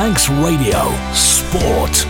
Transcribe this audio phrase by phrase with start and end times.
[0.00, 2.09] Manx Radio Sport.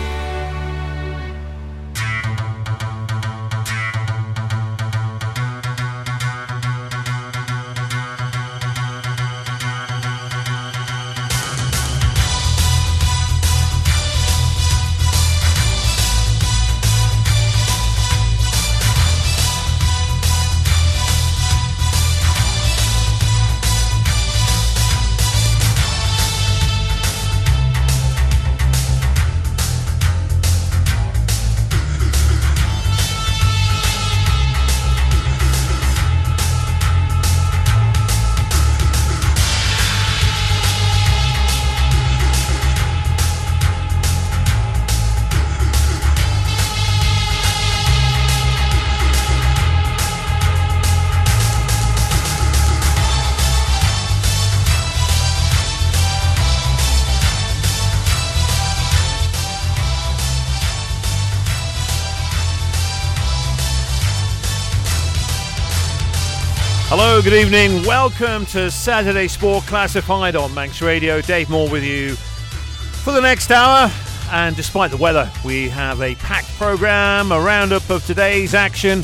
[67.23, 67.85] Good evening.
[67.85, 71.21] Welcome to Saturday Sport Classified on Manx Radio.
[71.21, 73.91] Dave Moore with you for the next hour.
[74.31, 79.03] And despite the weather, we have a packed programme, a roundup of today's action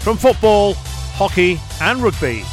[0.00, 2.44] from football, hockey, and rugby.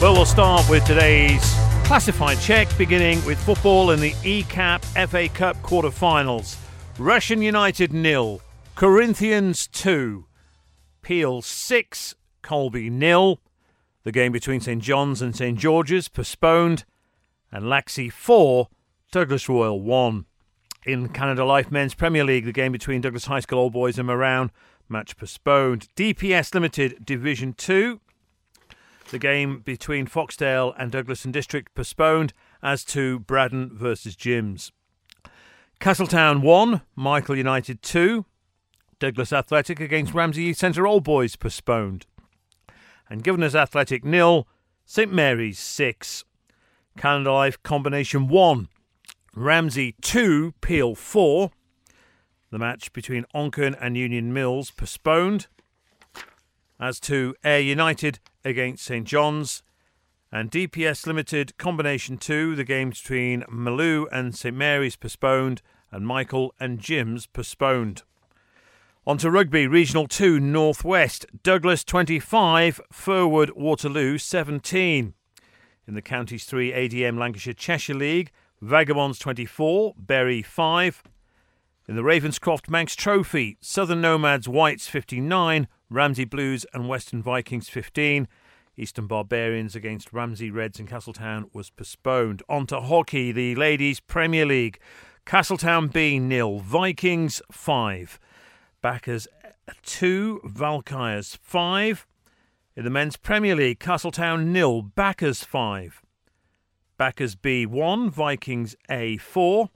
[0.00, 1.42] Well, we'll start with today's
[1.84, 6.56] classified check, beginning with football in the ECAP FA Cup quarter-finals.
[6.96, 8.40] Rushen United nil,
[8.76, 10.24] Corinthians two,
[11.02, 13.40] Peel six, Colby nil.
[14.04, 16.86] The game between St John's and St George's postponed,
[17.52, 18.68] and Laxey four,
[19.12, 20.24] Douglas Royal one.
[20.86, 24.08] In Canada Life Men's Premier League, the game between Douglas High School Old Boys and
[24.08, 24.48] Marown,
[24.88, 25.88] match postponed.
[25.94, 28.00] DPS Limited Division two.
[29.10, 32.32] The game between Foxdale and Douglas and District postponed
[32.62, 34.70] as to Braddan versus Jims.
[35.80, 38.24] Castletown 1, Michael United 2.
[39.00, 42.06] Douglas Athletic against Ramsey Centre Old Boys postponed.
[43.08, 44.46] And Governors Athletic nil,
[44.84, 46.24] St Mary's 6.
[46.96, 48.68] Canada Life Combination 1,
[49.34, 51.50] Ramsey 2, Peel 4.
[52.50, 55.48] The match between Onchan and Union Mills postponed.
[56.80, 59.62] As to Ayre United against St John's.
[60.32, 66.54] And DPS Limited Combination 2, the game between Malew and St Mary's postponed, and Michael
[66.58, 68.02] and Jim's postponed.
[69.06, 75.14] On to rugby, Regional 2 Northwest, Douglas 25, Firwood Waterloo 17.
[75.86, 78.30] In the Counties 3 ADM Lancashire Cheshire League,
[78.62, 81.02] Vagabonds 24, Bury 5.
[81.88, 88.28] In the Ravenscroft Manx Trophy, Southern Nomads Whites 59, Ramsey Blues and Western Vikings 15.
[88.76, 92.42] Eastern Barbarians against Ramsey Reds in Castletown was postponed.
[92.48, 94.78] On to hockey, the Ladies Premier League.
[95.26, 98.20] Castletown B nil, Vikings 5.
[98.82, 102.06] Bacchas uh, 2, Valkyries 5.
[102.76, 106.02] In the Men's Premier League, Castletown nil, Bacchas 5.
[106.98, 109.68] Bacchas B 1, Vikings A 4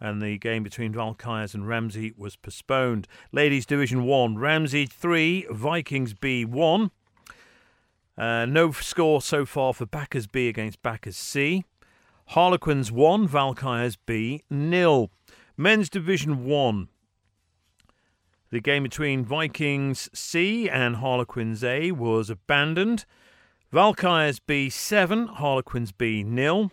[0.00, 3.06] and the game between Valkyries and Ramsey was postponed.
[3.32, 6.90] Ladies Division 1, Ramsey 3, Vikings B 1.
[8.16, 11.64] Uh, no score so far for Bacchas B against Bacchas C.
[12.28, 15.10] Harlequins 1, Valkyries B nil.
[15.56, 16.88] Men's Division 1.
[18.50, 23.04] The game between Vikings C and Harlequins A was abandoned.
[23.70, 26.72] Valkyries B 7, Harlequins B nil.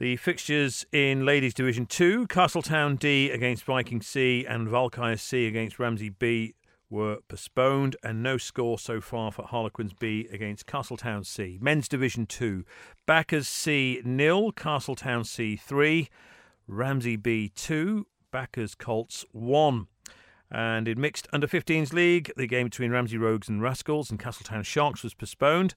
[0.00, 5.78] The fixtures in Ladies Division 2, Castletown D against Viking C and Valkyrie C against
[5.78, 6.56] Ramsey B
[6.90, 11.58] were postponed and no score so far for Harlequins B against Castletown C.
[11.62, 12.64] Men's Division 2,
[13.06, 16.08] Bacchas C nil, Castletown C 3,
[16.66, 19.86] Ramsey B 2, Bacchas Colts 1.
[20.50, 24.64] And in mixed under 15s league, the game between Ramsey Rogues and Rascals and Castletown
[24.64, 25.76] Sharks was postponed.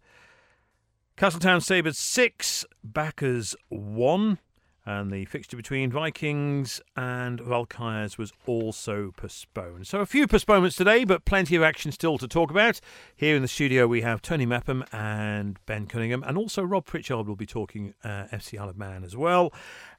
[1.18, 4.38] Castletown Sabres 6, Bacchas 1.
[4.86, 9.88] And the fixture between Vikings and Valkyries was also postponed.
[9.88, 12.80] So a few postponements today, but plenty of action still to talk about.
[13.16, 17.28] Here in the studio, we have Tony Mepham and Ben Cunningham, and also Rob Pritchard
[17.28, 19.52] will be talking uh, FC Isle of Man as well.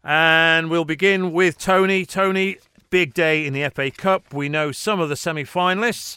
[0.04, 2.06] And we'll begin with Tony.
[2.06, 2.58] Tony,
[2.90, 4.32] big day in the FA Cup.
[4.32, 6.16] We know some of the semi finalists.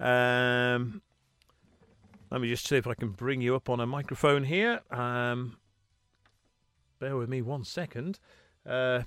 [0.00, 1.02] Um,
[2.30, 4.80] let me just see if I can bring you up on a microphone here.
[4.90, 5.56] Um,
[6.98, 8.18] bear with me one second.
[8.66, 9.02] Uh,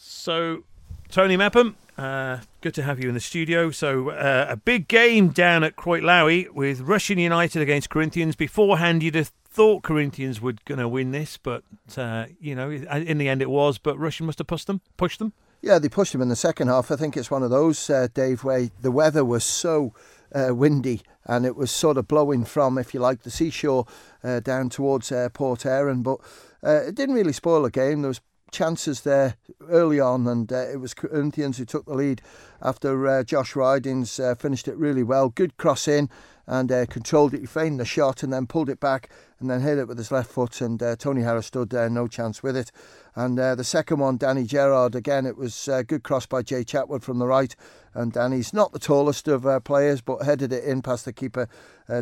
[0.00, 0.62] So,
[1.08, 3.72] Tony Mepham, uh, good to have you in the studio.
[3.72, 8.36] So, uh, a big game down at Croit Lowey with Rushen United against Corinthians.
[8.36, 11.64] Beforehand, you'd have thought Corinthians were going to win this, but
[11.96, 13.78] uh, you know, in the end, it was.
[13.78, 14.80] But Rushen must have pushed them.
[14.96, 15.32] Pushed them.
[15.62, 16.92] Yeah, they pushed them in the second half.
[16.92, 19.92] I think it's one of those, uh, Dave, where the weather was so
[20.34, 23.86] uh, windy and it was sort of blowing from, if you like, the seashore
[24.24, 26.02] uh, down towards uh, Port Erin.
[26.02, 26.20] But
[26.64, 28.00] uh, it didn't really spoil the game.
[28.02, 29.36] There was chances there
[29.68, 32.22] early on, and uh, it was Corinthians who took the lead
[32.62, 35.28] after uh, Josh Ridings uh, finished it really well.
[35.28, 36.08] Good cross in
[36.48, 37.40] and uh, controlled it.
[37.40, 40.10] He feigned the shot and then pulled it back and then hit it with his
[40.10, 40.62] left foot.
[40.62, 42.72] And uh, Tony Harris stood there, no chance with it.
[43.14, 46.64] And uh, the second one, Danny Gerrard, again, it was a good cross by Jay
[46.64, 47.54] Chatwood from the right.
[47.92, 51.48] And Danny's not the tallest of players, but headed it in past the keeper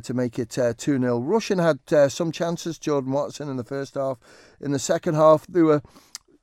[0.02, 1.20] to make it 2 0.
[1.20, 4.18] Rushen had some chances, Jordan Watson in the first half.
[4.60, 5.82] In the second half, they were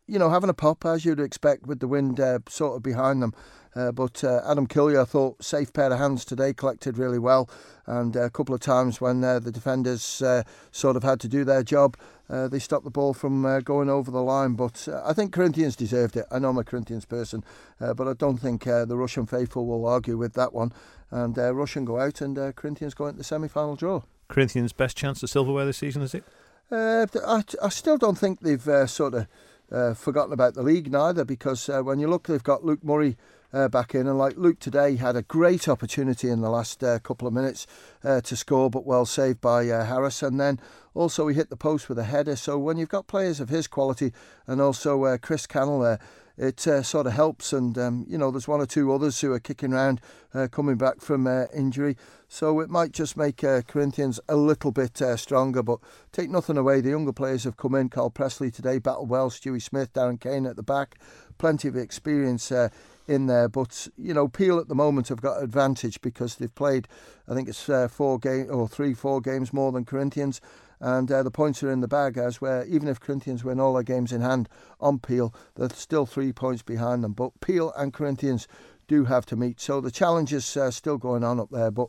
[0.07, 3.21] you know, having a pop as you'd expect with the wind uh, sort of behind
[3.21, 3.33] them.
[3.75, 7.49] Uh, but uh, Adam Killier, I thought, safe pair of hands today, collected really well.
[7.85, 11.43] And a couple of times when uh, the defenders uh, sort of had to do
[11.43, 11.97] their job,
[12.29, 14.53] uh, they stopped the ball from going over the line.
[14.53, 16.25] But I think Corinthians deserved it.
[16.31, 17.43] I know I'm a Corinthians person,
[17.79, 20.71] but I don't think the Rushen faithful will argue with that one.
[21.11, 24.03] And Rushen go out and Corinthians go into the semi final draw.
[24.29, 26.23] Corinthians' best chance of silverware this season, is it?
[26.71, 29.27] I, I still don't think they've sort of
[29.73, 33.17] uh, forgotten about the league neither because uh, when you look, they've got Luke Murray
[33.53, 36.99] uh, back in, and like Luke today had a great opportunity in the last uh,
[36.99, 37.67] couple of minutes
[38.03, 40.59] uh, to score, but well saved by uh, Harris, and then
[40.93, 42.35] also he hit the post with a header.
[42.35, 44.11] So when you've got players of his quality,
[44.47, 45.99] and also Chris Cannell there
[46.37, 47.53] it uh, sort of helps.
[47.53, 50.01] And um, you know, there's one or two others who are kicking around,
[50.33, 51.97] uh, coming back from uh, injury.
[52.27, 55.61] So it might just make uh, Corinthians a little bit uh, stronger.
[55.61, 55.79] But
[56.11, 56.81] take nothing away.
[56.81, 57.89] The younger players have come in.
[57.89, 59.29] Carl Presley today, battled well.
[59.29, 60.97] Stewie Smith, Darren Kane at the back.
[61.37, 62.69] Plenty of experience uh,
[63.07, 63.49] in there.
[63.49, 66.87] But you know, Peel at the moment have got advantage because they've played,
[67.27, 70.41] I think it's uh, four game or three, four games more than Corinthians,
[70.79, 72.17] and uh, the points are in the bag.
[72.17, 76.05] As where even if Corinthians win all their games in hand on Peel, they're still
[76.05, 77.13] three points behind them.
[77.13, 78.47] But Peel and Corinthians
[78.87, 81.71] do have to meet, so the challenge is uh, still going on up there.
[81.71, 81.87] But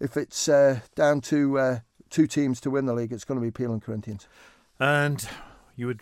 [0.00, 1.78] if it's uh, down to uh,
[2.10, 4.26] two teams to win the league, it's going to be Peel and Corinthians.
[4.80, 5.26] And
[5.76, 6.00] you would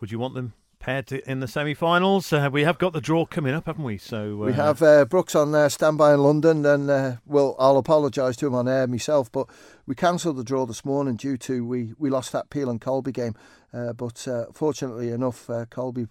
[0.00, 2.32] would you want them paired in the semi-finals.
[2.32, 3.98] Uh, we have got the draw coming up, haven't we?
[3.98, 7.76] So uh, we have uh, Brooks on uh, standby in London, and uh, well, I'll
[7.76, 9.48] apologise to him on air myself, but
[9.86, 13.12] we cancelled the draw this morning due to we we lost that Peel and Colby
[13.12, 13.34] game,
[13.72, 16.08] uh, but fortunately enough, Colby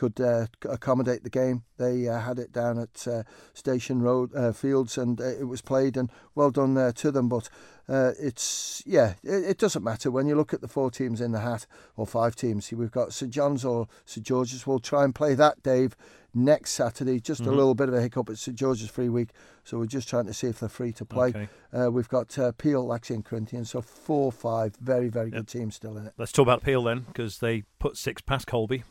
[0.00, 1.62] could uh, accommodate the game.
[1.76, 3.22] They uh, had it down at uh,
[3.52, 5.96] Station Road Fields, and it was played.
[5.96, 7.28] And well done to them.
[7.28, 7.50] But
[7.90, 11.40] it's yeah, it, it, doesn't matter when you look at the four teams in the
[11.40, 11.66] hat
[11.96, 12.70] or five teams.
[12.70, 14.66] We've got St John's or St George's.
[14.66, 15.96] We'll try and play that, Dave,
[16.32, 17.20] next Saturday.
[17.20, 17.50] Just mm-hmm.
[17.50, 19.30] a little bit of a hiccup at St George's free week,
[19.64, 21.28] so we're just trying to see if they're free to play.
[21.30, 21.88] Okay.
[21.88, 22.28] we've got
[22.58, 23.70] Peel, Laxey, and Corinthians.
[23.70, 25.38] So four, five, very, very yep.
[25.38, 26.12] good teams still in it.
[26.16, 28.84] Let's talk about Peel then, because they put six past Colby.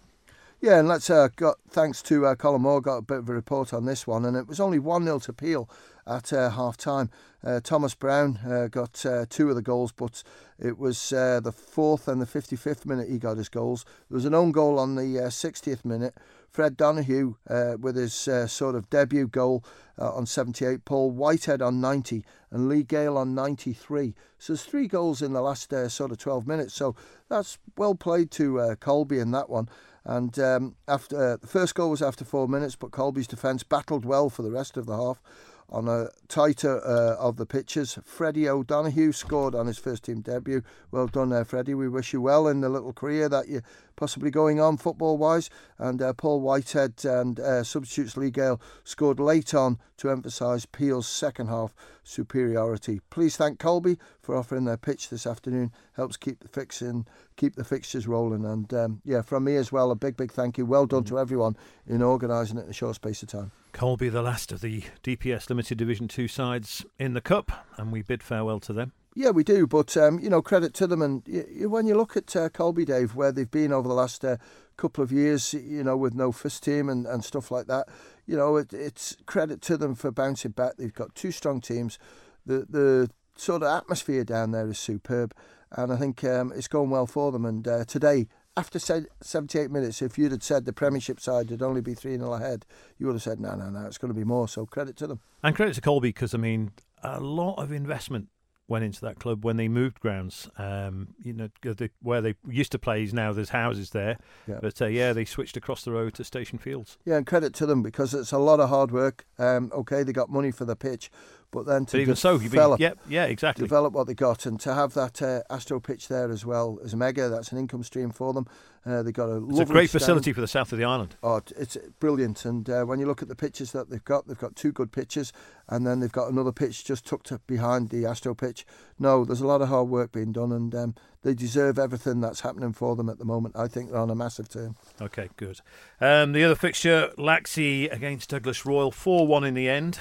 [0.62, 3.34] Yeah, and let's uh, got thanks to uh, Colin Moore got a bit of a
[3.34, 5.70] report on this one, and it was only one 0 to Peel
[6.10, 7.10] at uh, half time.
[7.44, 10.24] Uh, Thomas Brown uh, got uh, two of the goals, but
[10.58, 13.86] it was uh, the fourth and the 55th minute he got his goals.
[14.10, 16.16] There was an own goal on the 60th minute.
[16.50, 17.36] Fred Donahue
[17.80, 19.64] with his sort of debut goal
[20.00, 24.16] on 78, Paul Whitehead on 90, and Lee Gale on 93.
[24.40, 26.74] So there's three goals in the last sort of 12 minutes.
[26.74, 26.96] So
[27.30, 29.70] that's well played to Colby in that one.
[30.06, 34.06] And um, after uh, the first goal was after four minutes, but Colby's defence battled
[34.06, 35.22] well for the rest of the half.
[35.72, 40.64] On a tighter uh, of the pitches, Freddie O'Donoghue scored on his first team debut.
[40.90, 41.76] Well done there, Freddie.
[41.76, 43.62] We wish you well in the little career that you
[44.00, 45.50] possibly going on football wise.
[45.78, 51.06] And uh, Paul Whitehead and uh, substitutes Lee Gale scored late on to emphasise Peel's
[51.06, 53.02] second half superiority.
[53.10, 55.74] Please thank Colby for offering their pitch this afternoon.
[55.98, 58.46] Helps keep the fixing, keep the fixtures rolling.
[58.46, 60.66] And um, yeah, from me as well, a big, big thank you.
[60.66, 61.16] Well done mm-hmm.
[61.16, 63.52] to everyone in organising it in a short space of time.
[63.74, 68.02] Colby, the last of the DPS Limited Division 2 sides in the Cup, and we
[68.02, 68.94] bid farewell to them.
[69.16, 71.02] Yeah, we do, but um, you know, credit to them.
[71.02, 71.24] And
[71.70, 74.38] when you look at uh, Colby, Dave, where they've been over the last uh,
[74.78, 77.88] couple of years, you know, with no first team and, and stuff like that,
[78.26, 80.78] you know, it, it's credit to them for bouncing back.
[80.78, 81.98] They've got two strong teams.
[82.46, 85.34] The the sort of atmosphere down there is superb,
[85.72, 87.46] and I think um, it's going well for them.
[87.46, 91.82] And uh, today, after 78 minutes, if you'd had said the Premiership side would only
[91.82, 92.66] be 3 0 ahead,
[92.98, 94.48] you would have said, no, no, no, it's going to be more.
[94.48, 95.22] So credit to them.
[95.42, 98.28] And credit to Colby because, I mean, a lot of investment
[98.70, 100.50] went into that club when they moved grounds.
[100.58, 104.18] Um, you know, the, where they used to play is now there's houses there.
[104.48, 104.60] Yeah.
[104.62, 106.98] But uh, yeah, they switched across the road to Station Fields.
[107.04, 109.26] Yeah, and credit to them because it's a lot of hard work.
[109.38, 111.10] Um, okay, they got money for the pitch,
[111.52, 113.64] but then to But even so, been, develop, yeah, yeah, exactly.
[113.66, 116.96] develop what they got and to have that uh, Astro pitch there as well as
[116.96, 118.48] mega, that's an income stream for them.
[118.86, 120.02] Uh, they got a It's a great stand.
[120.02, 121.16] facility for the south of the island.
[121.22, 122.46] Oh, it's brilliant.
[122.46, 124.92] And uh, when you look at the pitches that they've got, they've got two good
[124.94, 125.34] pitches,
[125.68, 128.66] and then they've got another pitch just tucked up behind the Astro pitch.
[128.98, 132.40] No, there's a lot of hard work being done, and um, they deserve everything that's
[132.40, 133.56] happening for them at the moment.
[133.58, 134.76] I think they're on a massive turn.
[135.02, 135.60] Okay, good.
[136.00, 140.00] Um, the other fixture, Laxey against Douglas Royal, 4 1 in the end.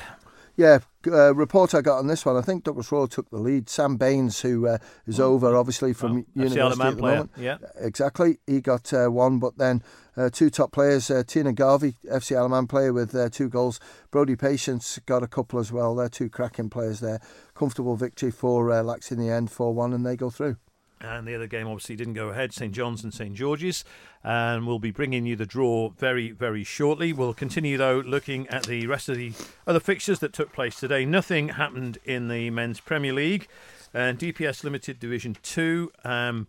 [0.58, 2.36] Yeah, uh, report I got on this one.
[2.36, 3.68] I think Douglas Royal took the lead.
[3.68, 7.14] Sam Baines, who uh, is over obviously from Oh, University at the player.
[7.18, 7.30] moment.
[7.38, 7.58] Yeah.
[7.76, 8.38] Exactly.
[8.44, 9.84] He got uh, one, but then
[10.16, 13.48] uh, two top players, uh, Tina Garvey, FC Isle of Man player with uh, two
[13.48, 13.78] goals.
[14.10, 15.94] Brody Patience got a couple as well.
[15.94, 17.20] They're two cracking players there.
[17.54, 20.56] Comfortable victory for uh, Lax in the end, 4 1, and they go through.
[21.00, 23.84] And the other game obviously didn't go ahead, St John's and St George's.
[24.24, 27.12] And we'll be bringing you the draw very, very shortly.
[27.12, 29.32] We'll continue, though, looking at the rest of the
[29.66, 31.04] other fixtures that took place today.
[31.04, 33.46] Nothing happened in the Men's Premier League
[33.94, 35.92] and DPS Limited Division 2.
[36.04, 36.48] Um,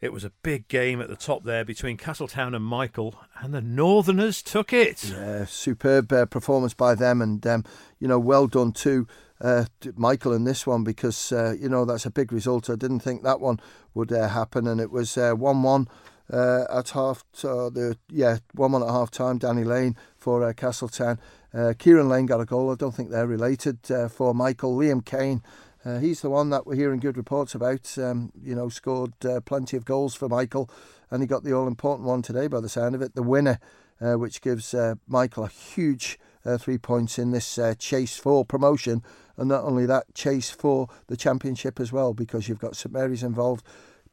[0.00, 3.62] it was a big game at the top there between Castletown and Michael, and the
[3.62, 5.04] Northerners took it.
[5.10, 7.64] Yeah, superb uh, performance by them, and um,
[7.98, 9.06] you know, well done to
[9.40, 9.64] uh,
[9.96, 12.70] Michael in this one because uh, you know that's a big result.
[12.70, 13.60] I didn't think that one
[13.94, 15.88] would uh, happen, and it was uh, one-one
[16.32, 17.24] uh, at half.
[17.32, 19.38] So the yeah, one-one at half time.
[19.38, 21.18] Danny Lane for uh, Castletown.
[21.54, 22.70] Uh, Kieran Lane got a goal.
[22.70, 24.76] I don't think they're related uh, for Michael.
[24.76, 25.42] Liam Kane.
[25.84, 27.96] Uh, he's the one that we're hearing good reports about.
[27.96, 30.68] Um, you know, scored uh, plenty of goals for Michael,
[31.10, 33.60] and he got the all-important one today, by the sound of it, the winner,
[34.00, 38.44] uh, which gives uh, Michael a huge uh, three points in this uh, chase for
[38.44, 39.02] promotion,
[39.36, 43.22] and not only that, chase for the championship as well, because you've got St Mary's
[43.22, 43.64] involved,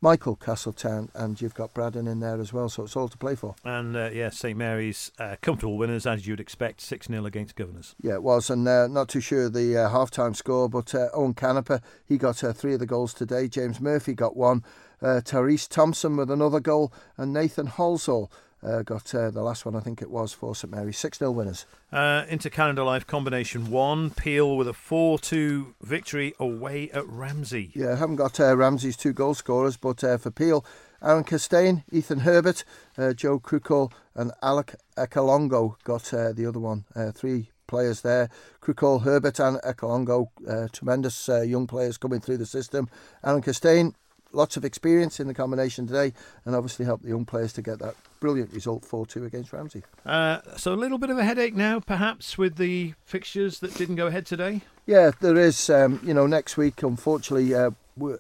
[0.04, 2.68] Michael Castletown, and you've got Braddan in there as well.
[2.68, 3.56] So it's all to play for.
[3.64, 7.96] And uh, yeah, St Mary's uh, comfortable winners, as you'd expect, 6 0 against Governors.
[8.02, 11.34] Yeah, it was, and uh, not too sure the uh, half-time score, but uh, Owen
[11.34, 13.48] Canepa, he got uh, three of the goals today.
[13.48, 14.64] James Murphy got one.
[15.02, 18.30] Uh, Therese Thompson with another goal, and Nathan Halsall
[18.64, 20.98] uh, got uh, the last one, I think it was, for St Mary's.
[20.98, 21.66] 6 0 winners.
[21.92, 27.72] Uh, into Canada Life Combination 1, Peel with a 4 2 victory away at Ramsey.
[27.76, 30.66] Yeah, I haven't got uh, Ramsey's two goal scorers, but uh, for Peel,
[31.04, 32.64] Aaron Castaigne, Ethan Herbert,
[32.98, 36.86] uh, Joe Krukol, and Alec Ekalongo got uh, the other one.
[36.96, 38.30] Uh, three players there.
[38.62, 42.88] Krukol, Herbert, and Ekalongo, uh, tremendous uh, young players coming through the system.
[43.24, 43.94] Aaron Castaigne,
[44.34, 46.14] lots of experience in the combination today,
[46.46, 49.84] and obviously helped the young players to get that brilliant result 4 2 against Ramsey.
[50.06, 53.96] Uh, so a little bit of a headache now, perhaps, with the fixtures that didn't
[53.96, 54.62] go ahead today.
[54.86, 55.70] Yeah, there is.
[55.70, 57.72] Um, you know, next week, unfortunately, uh,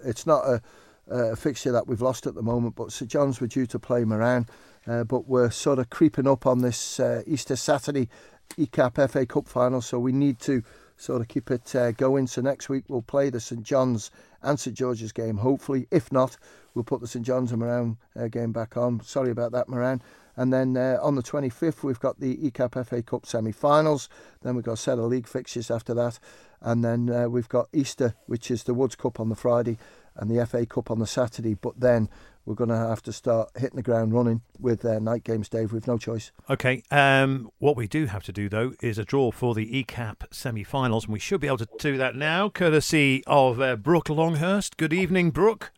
[0.04, 0.62] it's not a,
[1.10, 4.04] a fixture that we've lost at the moment, but St John's were due to play
[4.04, 4.48] Marown,
[4.88, 8.10] uh, but we're sort of creeping up on this uh, Easter Saturday
[8.58, 10.64] ECAP FA Cup final, so we need to
[11.04, 12.28] sort of keep it uh, going.
[12.28, 14.10] So next week we'll play the St John's
[14.42, 15.88] and St George's game, hopefully.
[15.92, 16.38] If not,
[16.74, 19.02] we'll put the St John's and Marown uh, game back on.
[19.02, 20.02] Sorry about that, Marown.
[20.36, 24.10] And then uh, on the 25th, we've got the ECAP FA Cup semi finals.
[24.42, 26.20] Then we've got a set of league fixtures after that.
[26.62, 29.78] And then uh, we've got Easter, which is the Woods Cup on the Friday
[30.16, 31.54] and the FA Cup on the Saturday.
[31.54, 32.10] But then
[32.46, 35.72] we're going to have to start hitting the ground running with uh, night games, Dave.
[35.72, 36.32] We've no choice.
[36.50, 40.24] Okay, um, what we do have to do, though, is a draw for the ECAP
[40.32, 44.10] semi finals, and we should be able to do that now, courtesy of uh, Brooke
[44.10, 44.78] Longhurst.
[44.78, 45.72] Good evening, Brooke.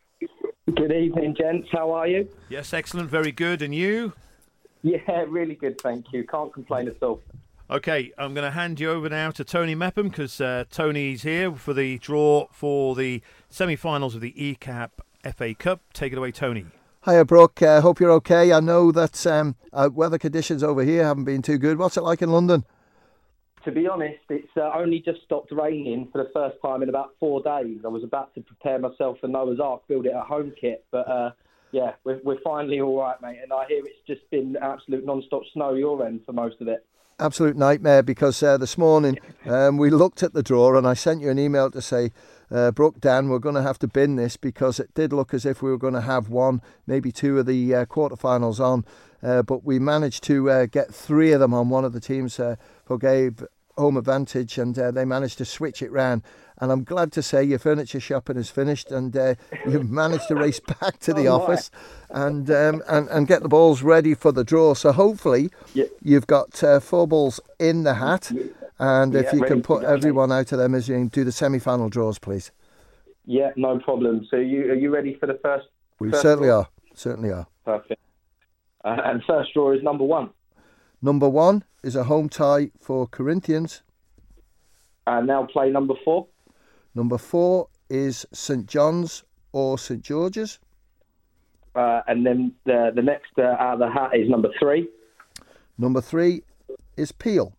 [0.73, 1.69] Good evening, gents.
[1.71, 2.27] How are you?
[2.49, 3.61] Yes, excellent, very good.
[3.61, 4.13] And you?
[4.81, 6.25] Yeah, really good, thank you.
[6.25, 7.21] Can't complain at all.
[7.67, 11.51] Okay, I'm going to hand you over now to Tony Mepham because uh, Tony's here
[11.55, 14.89] for the draw for the semi finals of the ECAP
[15.33, 15.81] FA Cup.
[15.93, 16.65] Take it away, Tony.
[17.05, 17.61] Hiya, Brooke.
[17.61, 18.51] I uh, hope you're okay.
[18.51, 21.77] I know that um, uh, weather conditions over here haven't been too good.
[21.77, 22.65] What's it like in London?
[23.63, 27.15] To be honest, it's uh, only just stopped raining for the first time in about
[27.19, 27.79] four days.
[27.83, 31.07] I was about to prepare myself for Noah's Ark, build it at home kit, but
[31.07, 31.31] uh,
[31.71, 33.39] yeah, we're, we're finally all right, mate.
[33.41, 36.85] And I hear it's just been absolute non-stop snow your end for most of it.
[37.19, 41.21] Absolute nightmare because uh, this morning um, we looked at the draw and I sent
[41.21, 42.11] you an email to say,
[42.51, 45.45] uh, Brooke, Dan, we're going to have to bin this because it did look as
[45.45, 48.85] if we were going to have one, maybe two of the uh, quarterfinals on.
[49.23, 52.39] Uh, but we managed to uh, get three of them on one of the teams
[52.39, 53.43] uh, who gave
[53.77, 56.21] home advantage and uh, they managed to switch it round.
[56.59, 59.35] And I'm glad to say your furniture shopping is finished and uh,
[59.67, 61.69] you've managed to race back to the Oh, office
[62.09, 64.73] and, um, and and get the balls ready for the draw.
[64.75, 65.85] So hopefully Yeah.
[66.01, 68.31] you've got uh, four balls in the hat.
[68.79, 72.19] And if you can put everyone out of their misery and do the semi-final draws,
[72.19, 72.51] please.
[73.25, 74.27] Yeah, no problem.
[74.29, 75.67] So you are you ready for the first?
[75.99, 76.59] We first certainly draw?
[76.59, 76.67] are.
[76.93, 77.47] Certainly are.
[77.63, 78.01] Perfect.
[78.83, 80.29] Uh, and first draw is number one.
[81.01, 83.81] Number one is a home tie for Corinthians.
[85.07, 86.27] And now play number four.
[86.93, 90.59] Number four is St John's or St George's.
[91.75, 94.87] Uh, and then the the next uh, out of the hat is number three.
[95.77, 96.43] Number three
[96.95, 97.53] is Peel.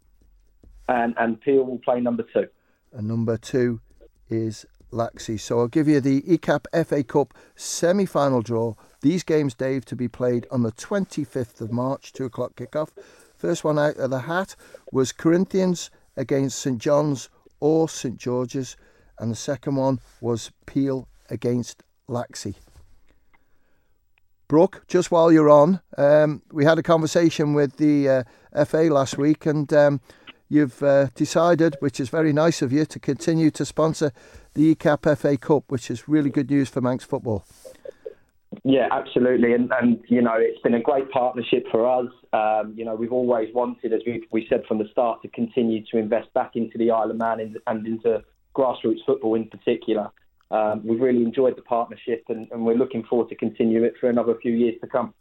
[0.88, 2.46] And and Peel will play number two.
[2.92, 3.80] And number two
[4.28, 5.38] is Laxey.
[5.38, 8.74] So I'll give you the ECAP FA Cup semi final draw.
[9.02, 12.90] These games, Dave, to be played on the 25th of March, 2 o'clock kickoff.
[13.36, 14.56] First one out of the hat
[14.90, 17.28] was Corinthians against St John's
[17.60, 18.76] or St George's.
[19.18, 22.54] And the second one was Peel against Laxey.
[24.48, 28.24] Brooke, just while you're on, um, we had a conversation with the
[28.54, 30.00] uh, FA last week, and um,
[30.48, 34.12] you've uh, decided, which is very nice of you, to continue to sponsor
[34.54, 37.44] the ECAP FA Cup, which is really good news for Manx football.
[38.64, 42.10] Yeah, absolutely, and and you know it's been a great partnership for us.
[42.32, 45.84] Um, you know we've always wanted, as we we said from the start, to continue
[45.90, 48.22] to invest back into the Isle of Man and, and into
[48.54, 50.10] grassroots football in particular.
[50.50, 54.08] Um, we've really enjoyed the partnership, and, and we're looking forward to continue it for
[54.08, 55.12] another few years to come.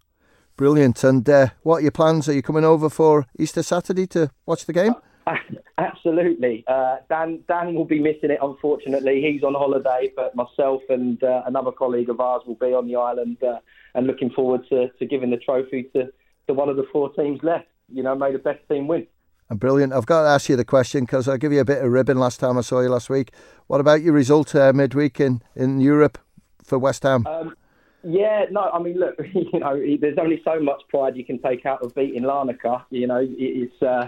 [0.55, 1.03] Brilliant.
[1.03, 2.29] And uh, what are your plans?
[2.29, 4.93] Are you coming over for Easter Saturday to watch the game?
[5.77, 6.63] Absolutely.
[6.67, 9.21] Uh, Dan Dan will be missing it, unfortunately.
[9.21, 12.95] He's on holiday, but myself and uh, another colleague of ours will be on the
[12.95, 13.59] island uh,
[13.95, 16.11] and looking forward to, to giving the trophy to,
[16.47, 17.67] to one of the four teams left.
[17.91, 19.07] You know, may the best team win.
[19.49, 19.93] And brilliant.
[19.93, 22.17] I've got to ask you the question because I give you a bit of ribbon
[22.17, 23.31] last time I saw you last week.
[23.67, 26.17] What about your result uh, midweek in, in Europe
[26.63, 27.25] for West Ham?
[27.27, 27.55] Um,
[28.03, 31.65] yeah, no, I mean, look, you know, there's only so much pride you can take
[31.65, 32.85] out of beating Larnaca.
[32.89, 34.07] You know, it's uh,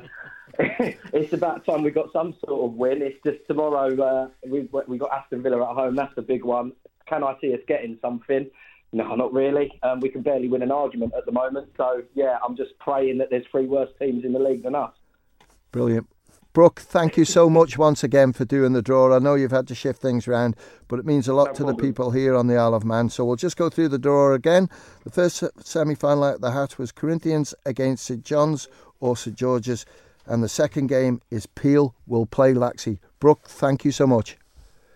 [1.13, 3.01] it's about time we got some sort of win.
[3.01, 5.95] It's just tomorrow uh, we we got Aston Villa at home.
[5.95, 6.73] That's the big one.
[7.07, 8.49] Can I see us getting something?
[8.91, 9.71] No, not really.
[9.83, 11.69] Um, we can barely win an argument at the moment.
[11.77, 14.93] So yeah, I'm just praying that there's three worse teams in the league than us.
[15.71, 16.07] Brilliant.
[16.53, 19.15] Brooke, thank you so much once again for doing the draw.
[19.15, 20.55] I know you've had to shift things around,
[20.87, 23.09] but it means a lot No to the people here on the Isle of Man.
[23.09, 24.67] So we'll just go through the draw again.
[25.03, 28.67] The first semi final out of the hat was Corinthians against St John's
[28.99, 29.85] or St George's,
[30.27, 32.99] and the second game is Peel will play Laxey.
[33.19, 34.37] Brooke, thank you so much.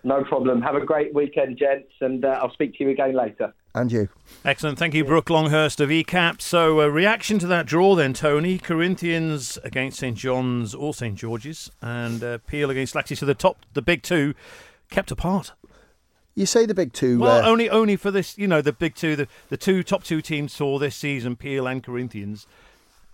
[0.04, 0.62] No problem.
[0.62, 3.54] Have a great weekend, gents, and uh, I'll speak to you again later.
[3.74, 4.08] And you.
[4.44, 4.78] Excellent.
[4.78, 6.42] Thank you, Brooke Longhurst of ECAP.
[6.42, 8.58] So, a reaction to that draw then, Tony.
[8.58, 13.16] Corinthians against St John's or St George's, and uh, Peel against Laxey.
[13.16, 14.34] So, the top, the big two
[14.90, 15.52] kept apart.
[16.34, 17.20] You say the big two.
[17.20, 20.02] Well, uh, only only for this, you know, the big two, the, the two top
[20.02, 22.46] two teams saw this season, Peel and Corinthians.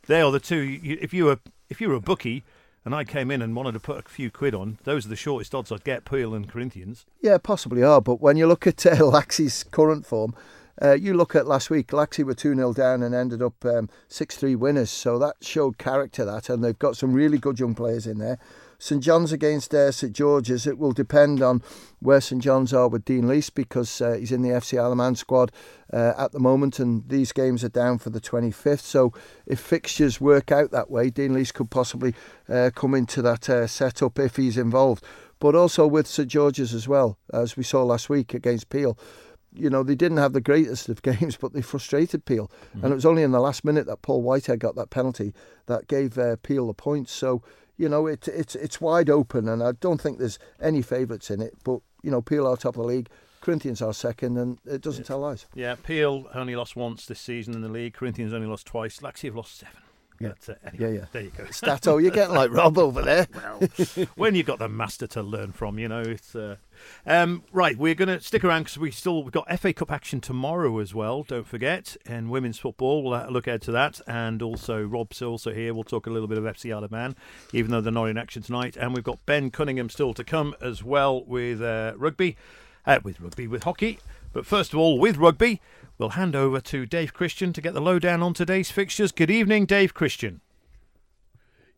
[0.06, 0.60] They are the two.
[0.60, 2.44] You, if you were if you were a bookie
[2.84, 5.16] and I came in and wanted to put a few quid on, those are the
[5.16, 7.04] shortest odds I'd get, Peel and Corinthians.
[7.20, 8.00] Yeah, possibly are.
[8.00, 10.34] But when you look at uh, Laxey's current form,
[10.80, 13.64] uh, you look at last week, Laxey were 2 0 down and ended up
[14.08, 14.90] 6 3 winners.
[14.90, 16.48] So that showed character, that.
[16.48, 18.38] And they've got some really good young players in there.
[18.80, 20.64] St John's against uh, St George's.
[20.64, 21.62] It will depend on
[21.98, 24.98] where St John's are with Dean Lease because uh, he's in the FC Isle of
[24.98, 25.50] Man squad
[25.92, 28.80] uh, at the moment, and these games are down for the 25th.
[28.80, 29.12] So
[29.46, 32.14] if fixtures work out that way, Dean Lease could possibly
[32.48, 35.04] uh, come into that uh, setup if he's involved.
[35.40, 38.96] But also with St George's as well, as we saw last week against Peel.
[39.52, 42.48] You know, they didn't have the greatest of games, but they frustrated Peel.
[42.74, 45.34] And it was only in the last minute that Paul Whitehead got that penalty
[45.66, 47.10] that gave uh, Peel the points.
[47.10, 47.42] So,
[47.78, 51.40] you know, it, it's it's wide open, and I don't think there's any favourites in
[51.40, 51.54] it.
[51.64, 53.08] But you know, Peel are top of the league,
[53.40, 55.46] Corinthians are second, and it doesn't tell lies.
[55.54, 57.94] Yeah, Peel only lost once this season in the league.
[57.94, 58.98] Corinthians only lost twice.
[58.98, 59.80] Laxey have lost seven.
[60.20, 60.32] Yeah.
[60.46, 61.06] But, uh, anyway, Yeah, yeah.
[61.12, 61.44] There you go.
[61.50, 63.26] Stato, you're getting like Rob over there.
[63.34, 63.60] well,
[64.16, 66.56] when you've got the master to learn from, you know, it's uh,
[67.06, 67.76] um, right.
[67.76, 70.94] We're going to stick around because we still we've got FA Cup action tomorrow as
[70.94, 71.22] well.
[71.22, 73.02] Don't forget, and women's football.
[73.02, 75.74] We'll uh, look ahead to that, and also Rob's also here.
[75.74, 77.16] We'll talk a little bit of FC Isle of Man,
[77.52, 78.76] even though they're not in action tonight.
[78.76, 82.36] And we've got Ben Cunningham still to come as well with uh, rugby,
[82.86, 83.98] uh, with rugby with hockey.
[84.32, 85.60] But first of all, with rugby,
[85.96, 89.12] we'll hand over to Dave Christian to get the lowdown on today's fixtures.
[89.12, 90.40] Good evening, Dave Christian.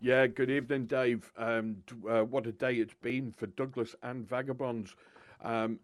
[0.01, 1.31] Yeah, good evening, Dave.
[1.37, 1.77] Um,
[2.09, 4.95] uh, what a day it's been for Douglas and Vagabonds.
[5.45, 5.79] Um,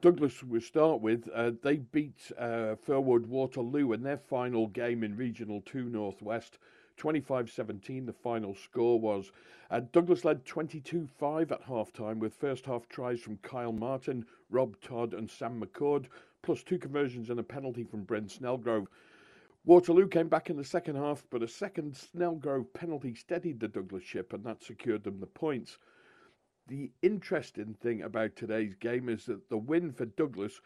[0.00, 5.16] Douglas, we start with, uh, they beat uh, Firwood Waterloo in their final game in
[5.16, 6.58] Regional 2 Northwest.
[7.00, 9.32] 25 17, the final score was.
[9.70, 14.26] Uh, Douglas led 22 5 at half time with first half tries from Kyle Martin,
[14.50, 16.08] Rob Todd, and Sam McCord,
[16.42, 18.86] plus two conversions and a penalty from Brent Snellgrove.
[19.64, 24.04] Waterloo came back in the second half, but a second Snellgrove penalty steadied the Douglas
[24.04, 25.78] ship and that secured them the points.
[26.66, 30.60] the interesting thing about today's game is that the win for Douglas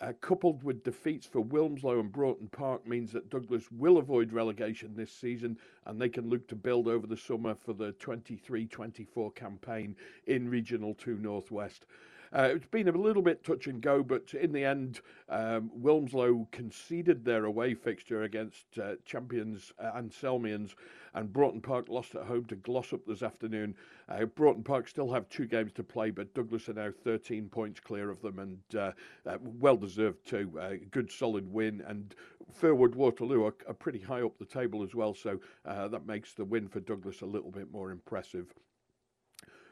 [0.00, 4.94] uh, coupled with defeats for Wilmslow and Broughton Park, means that Douglas will avoid relegation
[4.94, 9.32] this season and they can look to build over the summer for the 23 24
[9.32, 11.86] campaign in Regional 2 Northwest.
[12.32, 16.50] Uh, it's been a little bit touch and go, but in the end, um, Wilmslow
[16.50, 20.74] conceded their away fixture against uh, champions uh, Anselmians,
[21.14, 23.74] and Broughton Park lost at home to Glossop this afternoon.
[24.08, 27.80] Uh, Broughton Park still have two games to play, but Douglas are now 13 points
[27.80, 28.92] clear of them, and uh,
[29.26, 30.52] uh, well deserved too.
[30.60, 32.14] Uh, good solid win, and
[32.60, 36.44] Firwood Waterloo are, are, pretty high up the table as well, so that makes the
[36.44, 38.52] win for Douglas a little bit more impressive.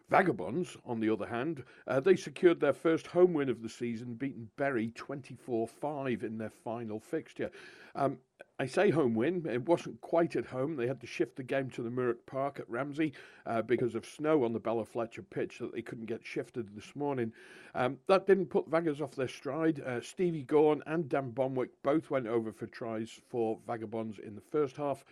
[0.09, 4.15] Vagabonds, on the other hand, uh, they secured their first home win of the season,
[4.15, 7.51] beating Bury 24 5 in their final fixture.
[7.97, 8.19] Um,
[8.59, 10.77] I say home win, it wasn't quite at home.
[10.77, 13.13] They had to shift the game to the Mooragh Park at Ramsey
[13.45, 17.33] uh, because of snow on the Ballafletcher pitch that they couldn't get shifted this morning.
[17.75, 19.81] Um, that didn't put Vaggers off their stride.
[19.81, 24.41] Uh, Stevie Gorn and Dan Bomwick both went over for tries for Vagabonds in the
[24.41, 25.05] first half.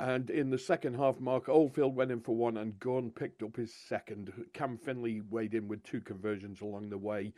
[0.00, 3.54] And in the second half, Mark Oldfield went in for one and Gorn picked up
[3.54, 4.32] his second.
[4.54, 7.34] Cam Finley weighed in with two conversions along the way.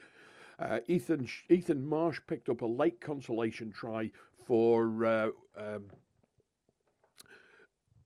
[0.61, 4.12] Uh, Ethan Ethan Marsh picked up a late consolation try
[4.46, 5.87] for uh, um,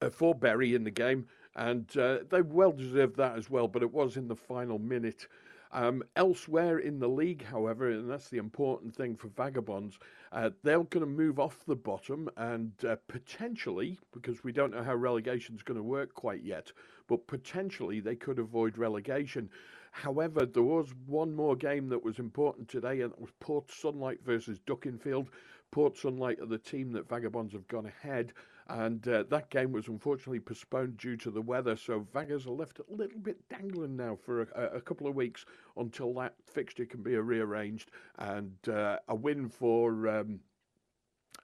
[0.01, 3.69] uh, for Bury in the game, and uh, they well deserved that as well.
[3.69, 5.27] But it was in the final minute
[5.73, 9.99] um, elsewhere in the league, however, and that's the important thing for Vagabonds,
[10.33, 14.83] uh, they're going to move off the bottom and uh, potentially, because we don't know
[14.83, 16.73] how relegation is going to work quite yet,
[17.09, 19.51] but potentially they could avoid relegation.
[19.93, 24.19] However, there was one more game that was important today, and it was Port Sunlight
[24.25, 25.29] versus Dukinfield.
[25.71, 28.33] Port Sunlight are the team that Vagabonds have gone ahead
[28.69, 31.77] and uh, that game was unfortunately postponed due to the weather.
[31.77, 35.45] So Vaggers are left a little bit dangling now for a, a couple of weeks
[35.77, 37.91] until that fixture can be rearranged.
[38.19, 40.41] And uh, a win for um,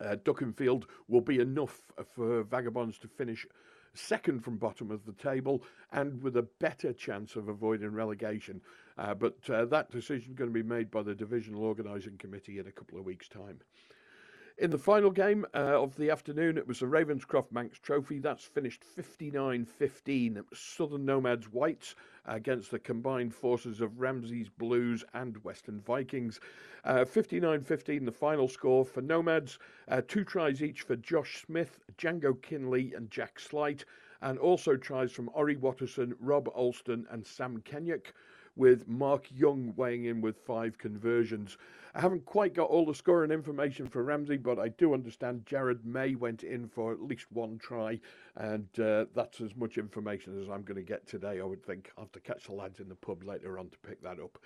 [0.01, 1.81] uh, Dukinfield will be enough
[2.15, 3.47] for Vagabonds to finish
[3.95, 8.61] second from bottom of the table and with a better chance of avoiding relegation.
[8.99, 12.59] Uh, but uh, that decision is going to be made by the divisional organising committee
[12.59, 13.59] in a couple of weeks' time.
[14.59, 18.19] In the final game uh, of the afternoon, it was the Ravenscroft Manx Trophy.
[18.19, 20.45] That's finished 59 15.
[20.53, 21.95] Southern Nomads Whites
[22.27, 26.39] against the combined forces of Ramsey's Blues and Western Vikings.
[26.85, 29.59] 59 uh, 15, the final score for Nomads.
[29.89, 33.87] Uh, two tries each for Josh Smith, Django Kinley, and Jack Slight,
[34.21, 38.13] and also tries from Ori Watterson, Rob Alston, and Sam Kenyuk
[38.57, 41.57] with Mark Young weighing in with five conversions.
[41.95, 45.85] I haven't quite got all the scoring information for Ramsey, but I do understand Jared
[45.85, 48.01] May went in for at least one try,
[48.37, 51.91] and uh, that's as much information as I'm going to get today, I would think.
[51.97, 54.39] I'll have to catch the lads in the pub later on to pick that up.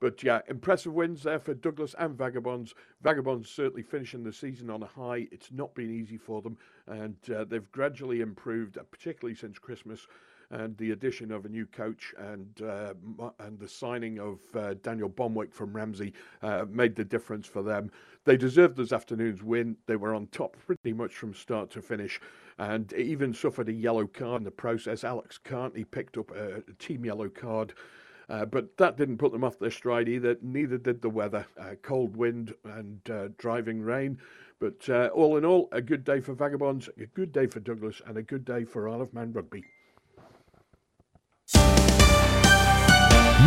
[0.00, 2.74] But yeah, impressive wins there for Douglas and Vagabonds.
[3.02, 5.28] Vagabonds certainly finishing the season on a high.
[5.30, 10.08] It's not been easy for them, and uh, they've gradually improved, uh, particularly since Christmas
[10.52, 12.94] and the addition of a new coach and uh,
[13.40, 16.12] and the signing of uh, Daniel Bomwick from Ramsey
[16.42, 17.90] uh, made the difference for them.
[18.24, 19.76] They deserved this afternoon's win.
[19.86, 22.20] They were on top pretty much from start to finish,
[22.58, 25.02] and even suffered a yellow card in the process.
[25.04, 27.72] Alex Cartney picked up a, a team yellow card.
[28.28, 30.36] Uh, but that didn't put them off their stride either.
[30.40, 31.44] Neither did the weather.
[31.58, 34.18] Uh, cold wind and uh, driving rain.
[34.58, 38.00] But uh, all in all, a good day for Vagabonds, a good day for Douglas,
[38.06, 39.64] and a good day for Isle of Man Rugby.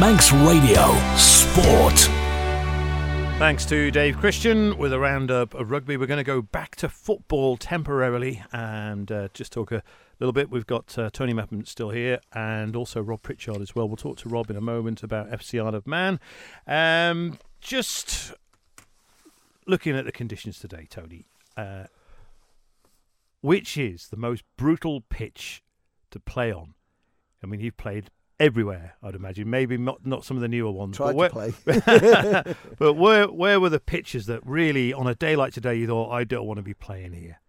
[0.06, 1.98] Manx Radio Sport.
[3.39, 5.98] Thanks to Dave Christian with a roundup of rugby.
[5.98, 9.82] We're going to go back to football temporarily and uh, just talk a
[10.20, 10.52] little bit.
[10.52, 13.88] We've got uh, Tony Mepham still here and also Rob Pritchard as well.
[13.88, 16.20] We'll talk to Rob in a moment about FC Isle of Man.
[16.68, 18.32] Um, just
[19.65, 21.26] looking at the conditions today, Tony,
[21.58, 21.86] uh,
[23.41, 25.63] which is the most brutal pitch
[26.12, 26.76] to play on?
[27.41, 28.95] I mean, you've played everywhere.
[29.02, 29.50] I'd imagine.
[29.50, 30.98] Maybe not not some of the newer ones.
[30.98, 32.54] Tried but where, to play.
[32.80, 36.12] but where where were the pitches that really, on a day like today, you thought
[36.12, 37.39] I don't want to be playing here?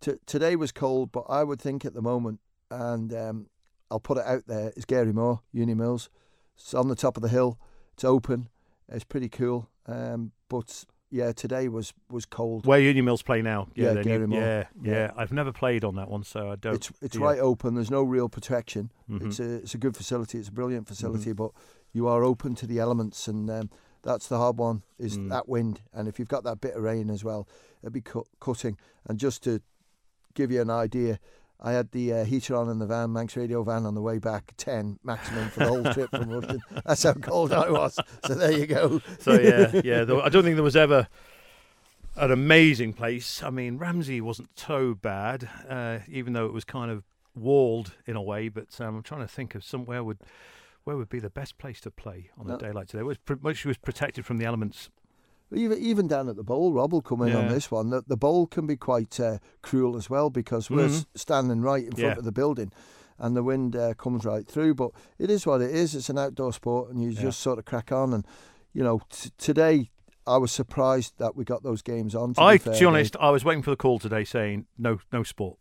[0.00, 3.46] T- today was cold, but I would think at the moment, and um,
[3.90, 6.10] I'll put it out there, is Gary Moore, Uni Mills.
[6.56, 7.58] It's on the top of the hill.
[7.94, 8.48] It's open.
[8.88, 9.70] It's pretty cool.
[9.86, 12.66] Um, but yeah, today was was cold.
[12.66, 13.68] Where Union Mills play now?
[13.76, 14.40] Yeah, yeah, Gary Moore.
[14.40, 16.74] yeah, yeah, I've never played on that one, so I don't.
[16.74, 17.76] It's it's right open.
[17.76, 18.90] There's no real protection.
[19.08, 19.28] Mm-hmm.
[19.28, 20.38] It's a it's a good facility.
[20.38, 21.44] It's a brilliant facility, mm-hmm.
[21.44, 21.52] but
[21.92, 23.70] you are open to the elements, and um,
[24.02, 24.82] that's the hard one.
[24.98, 25.30] Is Mm.
[25.30, 27.46] that wind, and if you've got that bit of rain as well,
[27.80, 28.76] it'd be cut, cutting.
[29.06, 29.60] And just to
[30.34, 31.20] give you an idea,
[31.60, 34.18] I had the uh, heater on in the van, Manx radio van, on the way
[34.18, 36.60] back, 10 maximum for the whole trip from Rushen.
[36.84, 37.98] That's how cold I was.
[38.26, 39.00] So there you go.
[39.20, 40.02] So yeah, yeah.
[40.22, 41.08] I don't think there was ever
[42.16, 43.42] an amazing place.
[43.42, 48.14] I mean, Ramsey wasn't so bad, uh, even though it was kind of walled in
[48.16, 48.48] a way.
[48.48, 50.18] But um, I'm trying to think of somewhere would
[50.84, 52.56] where would be the best place to play on No.
[52.56, 53.00] a day like today.
[53.00, 54.90] It was pr- much was protected from the elements.
[55.52, 57.90] Even even down at the bowl, Rob will come in on this one.
[57.90, 61.06] The, the bowl can be quite uh, cruel as well because we're Mhm.
[61.14, 62.18] standing right in front Yeah.
[62.18, 62.72] of the building,
[63.18, 64.74] and the wind uh, comes right through.
[64.74, 65.94] But it is what it is.
[65.94, 67.22] It's an outdoor sport, and you Yeah.
[67.22, 68.12] just sort of crack on.
[68.12, 68.26] And
[68.72, 69.90] you know, t- today
[70.26, 72.34] I was surprised that we got those games on.
[72.34, 74.98] To I, be to be honest, I was waiting for the call today saying no,
[75.12, 75.58] no sport.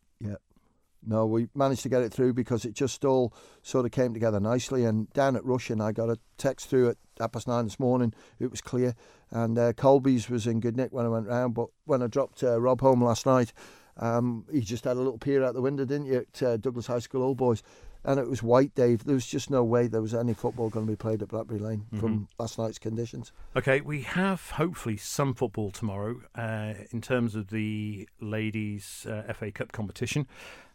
[1.06, 4.40] No, we managed to get it through because it just all sort of came together
[4.40, 4.86] nicely.
[4.86, 8.14] And down at Rushen, I got a text through at half past nine this morning.
[8.40, 8.96] It was clear.
[9.32, 11.54] And uh, Colby's was in good nick when I went round.
[11.54, 13.54] But when I dropped uh, Rob home last night,
[13.98, 16.88] um, he just had a little peer out the window, didn't you, at uh, Douglas
[16.88, 17.64] High School Old Boys.
[18.06, 19.06] And it was white, Dave.
[19.06, 21.60] There was just no way there was any football going to be played at Blackberry
[21.60, 23.32] Lane from last night's conditions.
[23.56, 29.54] Okay, we have hopefully some football tomorrow uh, in terms of the ladies' uh, FA
[29.54, 30.28] Cup competition,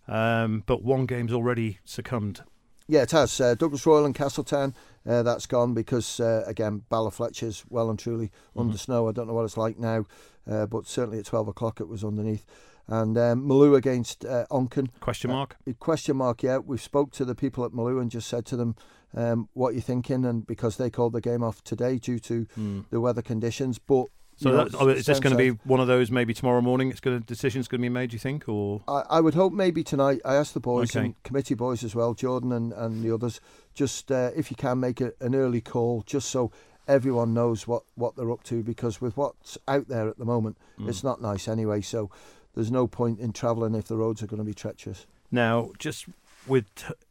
[0.08, 2.42] um, but one game's already succumbed.
[2.90, 3.38] Yeah, it has.
[3.38, 4.74] Uh, Douglas Royal and Castletown,
[5.06, 9.08] uh, that's gone because, uh, again, Ballafletcher's well and truly under snow.
[9.08, 10.06] I don't know what it's like now,
[10.50, 12.46] uh, but certainly at 12 o'clock it was underneath.
[12.86, 14.88] And um, Malew against uh, Onchan.
[15.00, 15.56] Question mark?
[15.78, 16.56] Question mark, yeah.
[16.56, 18.74] We spoke to the people at Malew and just said to them,
[19.14, 20.24] um, what you thinking?
[20.24, 22.46] And because they called the game off today due to
[22.90, 23.78] the weather conditions.
[23.78, 24.06] But
[24.38, 26.90] So you know, oh, is this going to be one of those maybe tomorrow morning?
[26.90, 28.10] It's going to decisions going to be made.
[28.10, 30.20] Do you think, or I, I would hope maybe tonight.
[30.24, 31.06] I asked the boys Okay.
[31.06, 33.40] and committee boys as well, Jordan and, and the others,
[33.74, 36.52] just uh, if you can make a, an early call, just so
[36.86, 38.62] everyone knows what, what they're up to.
[38.62, 40.88] Because with what's out there at the moment, Mm.
[40.88, 41.80] it's not nice anyway.
[41.80, 42.08] So
[42.54, 45.06] there's no point in travelling if the roads are going to be treacherous.
[45.32, 46.06] now just
[46.46, 46.66] with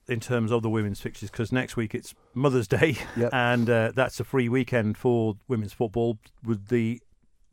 [0.07, 1.29] in terms of the women's fixtures?
[1.29, 3.29] Because next week it's Mother's Day, Yep.
[3.33, 6.17] and uh, that's a free weekend for women's football.
[6.45, 7.01] Would the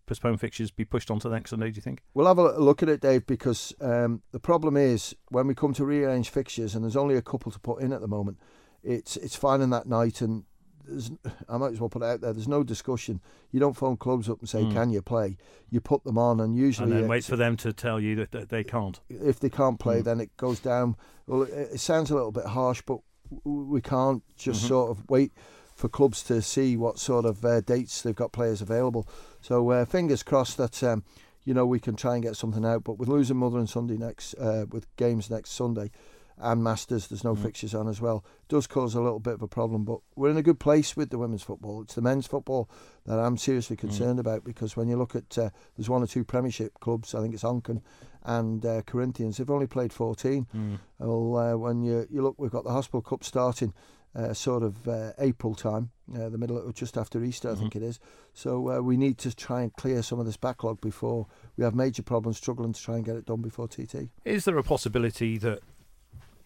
[0.07, 1.71] postponed fixtures be pushed onto the next Sunday?
[1.71, 2.03] Do you think?
[2.15, 5.73] We'll have a look at it, Dave, because um, the problem is when we come
[5.75, 8.39] to rearrange fixtures, and there's only a couple to put in at the moment.
[8.83, 10.45] It's it's finding that night, and
[10.87, 11.11] there's,
[11.49, 12.33] I might as well put it out there.
[12.33, 13.21] There's no discussion.
[13.51, 14.73] You don't phone clubs up and say, Mm.
[14.73, 15.37] "Can you play?"
[15.71, 18.33] You put them on, and usually And then wait for them to tell you that,
[18.33, 19.01] that they can't.
[19.09, 20.05] if they can't play, Mm.
[20.05, 20.97] then it goes down.
[21.27, 22.99] Well, it, it sounds a little bit harsh, but
[23.45, 24.69] we can't just Mhm.
[24.69, 25.33] sort of wait
[25.75, 29.09] for clubs to see what sort of uh, dates they've got players available.
[29.45, 31.05] So uh, fingers crossed that um,
[31.45, 32.83] you know we can try and get something out.
[32.83, 35.91] But with losing Mother and Sunday next, uh, with games next Sunday.
[36.37, 37.43] And Masters, there's no Mm.
[37.45, 38.25] fixtures on as well.
[38.49, 41.11] Does cause a little bit of a problem, but we're in a good place with
[41.11, 41.83] the women's football.
[41.83, 42.69] It's the men's football
[43.07, 46.25] that I'm seriously concerned about because when you look at uh, there's one or two
[46.25, 47.83] Premiership clubs, I think it's Onchan
[48.25, 49.37] and uh, Corinthians.
[49.37, 50.47] They've only played 14.
[50.53, 50.79] Mm.
[50.99, 53.73] Well, uh, when you you look, we've got the Hospital Cup starting
[54.15, 57.75] uh, sort of uh, April time, uh, the middle of just after Easter, I think
[57.75, 57.99] it is.
[58.33, 61.75] So uh, we need to try and clear some of this backlog before we have
[61.75, 64.11] major problems struggling to try and get it done before TT.
[64.25, 65.61] Is there a possibility that,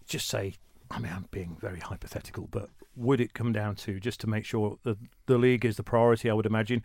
[0.07, 0.54] just say,
[0.90, 4.44] I mean, I'm being very hypothetical, but would it come down to just to make
[4.44, 6.31] sure that the league is the priority?
[6.31, 6.83] I would imagine.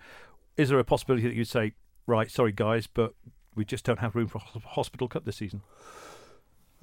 [0.57, 1.73] Is there a possibility that you'd say,
[2.05, 3.13] right, sorry guys, but
[3.55, 5.61] we just don't have room for a hospital cup this season?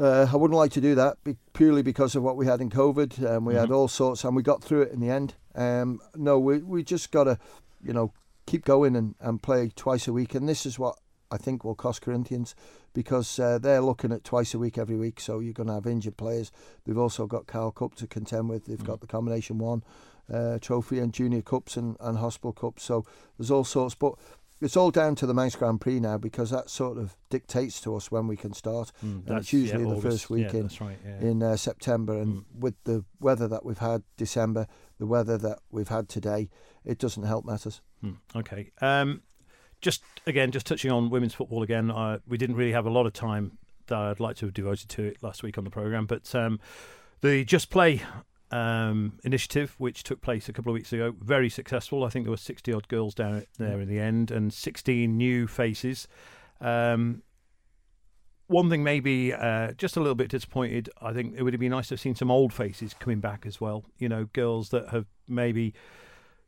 [0.00, 2.70] Uh, I wouldn't like to do that be- purely because of what we had in
[2.70, 3.22] COVID.
[3.30, 3.74] Um, we had Mhm.
[3.76, 5.34] all sorts, and we got through it in the end.
[5.54, 7.38] Um, no, we we just got to,
[7.82, 8.12] you know,
[8.46, 10.34] keep going and, and play twice a week.
[10.34, 10.96] And this is what
[11.30, 12.54] I think will cost Corinthians
[12.94, 15.20] because uh, they're looking at twice a week every week.
[15.20, 16.50] So you're going to have injured players.
[16.84, 18.64] They've also got Cal Cup to contend with.
[18.64, 19.84] They've got the combination one
[20.32, 22.84] uh, trophy and junior cups and, and hospital cups.
[22.84, 23.04] So
[23.36, 24.14] there's all sorts, but.
[24.60, 27.96] It's all down to the Manx Grand Prix now because that sort of dictates to
[27.96, 28.92] us when we can start.
[29.00, 30.98] And it's usually the first weekend yeah, in, right.
[31.04, 31.28] Yeah.
[31.30, 32.44] in uh, September, and Mm.
[32.58, 34.66] with the weather that we've had December,
[34.98, 36.50] the weather that we've had today,
[36.84, 37.80] it doesn't help matters.
[38.02, 38.70] Hmm, Okay.
[38.82, 39.22] Um,
[39.80, 41.90] just again, just touching on women's football again.
[41.90, 44.90] Uh, we didn't really have a lot of time that I'd like to have devoted
[44.90, 46.60] to it last week on the program, but um,
[47.22, 48.02] the Just Play
[48.50, 52.04] um, initiative, which took place a couple of weeks ago, very successful.
[52.04, 55.46] I think there were sixty odd girls down there in the end, and sixteen new
[55.46, 56.08] faces.
[56.60, 57.22] Um,
[58.46, 60.90] one thing maybe uh, just a little bit disappointed.
[61.00, 63.46] I think it would have been nice to have seen some old faces coming back
[63.46, 63.84] as well.
[63.98, 65.72] You know, girls that have maybe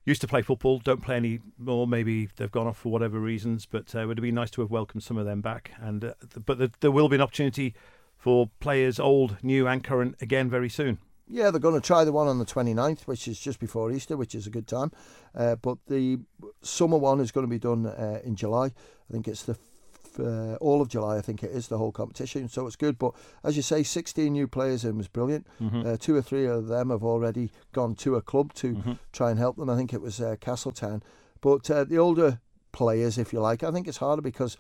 [0.05, 1.87] used to play football, don't play anymore.
[1.87, 4.61] Maybe they've gone off for whatever reasons, but uh, it would have been nice to
[4.63, 5.71] have welcomed some of them back.
[5.81, 7.75] And uh, but th- there will be an opportunity
[8.17, 10.99] for players, old, new, and current, again very soon.
[11.29, 14.17] Yeah, they're going to try the one on the 29th, which is just before Easter,
[14.17, 14.93] which is a good time.
[15.35, 16.19] Uh, but the
[16.63, 18.67] summer one is going to be done uh, in July.
[18.67, 19.57] I think it's the
[20.19, 21.17] uh, all of July.
[21.17, 22.99] I think it is the whole competition, so it's good.
[22.99, 25.47] But as you say, 16 new players in was brilliant.
[25.59, 25.87] Mm-hmm.
[25.87, 28.93] Uh, two or three of them have already gone to a club to Mm-hmm.
[29.13, 29.71] try and help them.
[29.71, 31.03] I think it was uh, Castletown.
[31.41, 32.41] But uh, the older
[32.73, 34.59] players, if you like, I think it's harder because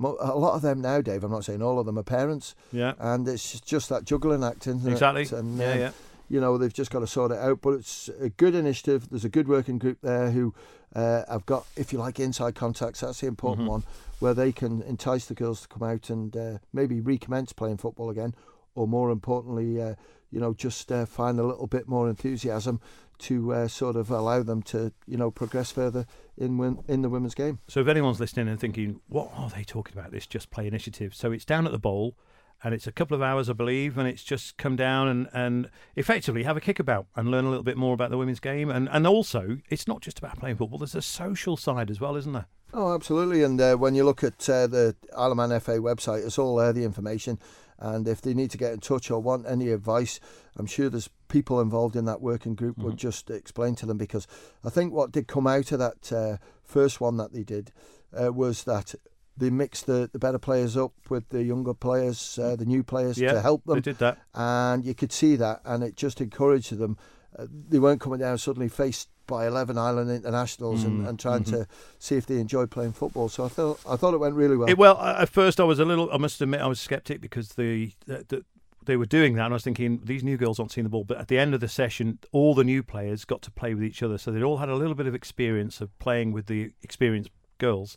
[0.00, 1.22] a lot of them now, Dave.
[1.24, 2.94] I'm not saying all of them are parents, Yeah.
[2.98, 4.92] and it's just that juggling act, isn't it?
[4.92, 5.24] Exactly.
[5.24, 5.90] Yeah, um, yeah.
[6.28, 7.60] you know they've just got to sort it out.
[7.60, 9.08] But it's a good initiative.
[9.10, 10.54] There's a good working group there who
[10.94, 13.00] uh, have got, if you like, inside contacts.
[13.00, 13.70] That's the important Mm-hmm.
[13.72, 13.82] one,
[14.18, 18.10] where they can entice the girls to come out and uh, maybe recommence playing football
[18.10, 18.34] again,
[18.74, 19.94] or more importantly, uh,
[20.30, 22.80] you know, just uh, find a little bit more enthusiasm
[23.18, 27.08] to uh, sort of allow them to, you know, progress further in win- in the
[27.08, 27.60] women's game.
[27.68, 30.12] So if anyone's listening and thinking, what are they talking about?
[30.12, 31.14] This just play initiative.
[31.14, 32.16] So it's down at the bowl,
[32.64, 35.70] and it's a couple of hours, I believe, and it's just come down and, and
[35.96, 38.70] effectively have a kickabout and learn a little bit more about the women's game.
[38.70, 40.78] And and also, it's not just about playing football.
[40.78, 42.46] There's a social side as well, isn't there?
[42.74, 43.42] Oh, absolutely.
[43.42, 46.56] And uh, when you look at uh, the Isle of Man FA website, it's all
[46.56, 47.38] there, the information.
[47.84, 50.20] And if they need to get in touch or want any advice,
[50.56, 54.28] I'm sure there's people involved in that working group would just explain to them because
[54.64, 57.72] I think what did come out of that uh, first one that they did
[58.16, 58.94] uh, was that
[59.36, 63.18] they mixed the, the better players up with the younger players, uh, the new players
[63.18, 63.74] Yeah, to help them.
[63.76, 64.18] They did that.
[64.32, 66.96] and you could see that, and it just encouraged them.
[67.36, 71.44] Uh, they weren't coming down suddenly faced by eleven Island internationals Mm, and, and trying
[71.44, 71.62] mm-hmm.
[71.62, 71.66] to
[71.98, 73.28] see if they enjoyed playing football.
[73.28, 74.68] So I thought I thought it went really well.
[74.68, 76.10] It, well, at first I was a little.
[76.12, 78.44] I must admit, I was skeptic because the, the, the
[78.84, 81.04] they were doing that, and I was thinking these new girls aren't seeing the ball.
[81.04, 83.84] But at the end of the session, all the new players got to play with
[83.84, 86.72] each other, so they'd all had a little bit of experience of playing with the
[86.82, 87.96] experienced girls,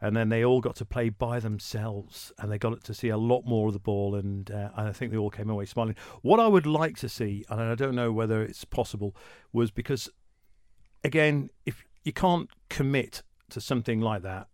[0.00, 3.16] and then they all got to play by themselves, and they got to see a
[3.16, 5.96] lot more of the ball, and, uh, and I think they all came away smiling.
[6.22, 9.16] What I would like to see, and I don't know whether it's possible,
[9.52, 10.10] was because
[11.04, 14.48] again, if you can't commit to something like that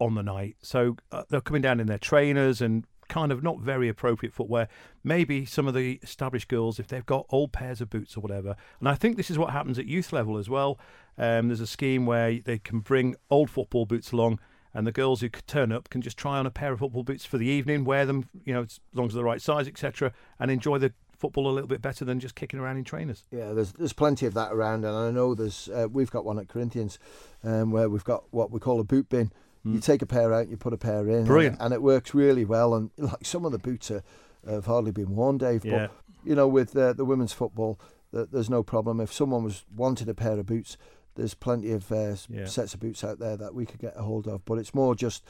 [0.00, 0.56] on the night.
[0.62, 4.68] So uh, they're coming down in their trainers and kind of not very appropriate footwear.
[5.02, 8.54] Maybe some of the established girls, if they've got old pairs of boots or whatever.
[8.80, 10.78] And I think this is what happens at youth level as well.
[11.16, 14.40] Um, there's a scheme where they can bring old football boots along.
[14.74, 17.24] And the girls who turn up can just try on a pair of football boots
[17.24, 20.12] for the evening, wear them, you know, as long as they're the right size, etc.,
[20.38, 23.24] and enjoy the football a little bit better than just kicking around in trainers.
[23.30, 26.38] Yeah, there's there's plenty of that around, and I know there's uh, we've got one
[26.38, 26.98] at Corinthians
[27.44, 29.30] um, where we've got what we call a boot bin.
[29.64, 31.26] You take a pair out, you put a pair in, Hmm.
[31.26, 31.56] Brilliant.
[31.56, 32.72] and, and it works really well.
[32.74, 34.02] And like some of the boots are,
[34.48, 35.62] have hardly been worn, Dave.
[35.62, 35.88] Yeah.
[35.88, 35.90] But
[36.24, 37.78] you know, with uh, the women's football,
[38.14, 38.98] th- there's no problem.
[38.98, 40.78] If someone was wanted a pair of boots,
[41.16, 42.46] there's plenty of uh, Yeah.
[42.46, 44.42] sets of boots out there that we could get a hold of.
[44.46, 45.22] But it's more just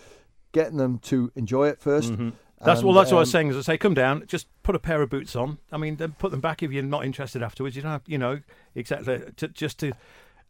[0.52, 2.32] getting them to enjoy it 1st Mhm.
[2.64, 2.90] That's well.
[2.90, 3.50] And, That's what I was um, saying.
[3.50, 5.58] As I say, come down, just put a pair of boots on.
[5.70, 7.76] I mean, then put them back if you're not interested afterwards.
[7.76, 8.40] You don't have, you know,
[8.74, 9.20] exactly.
[9.36, 9.92] To, just to,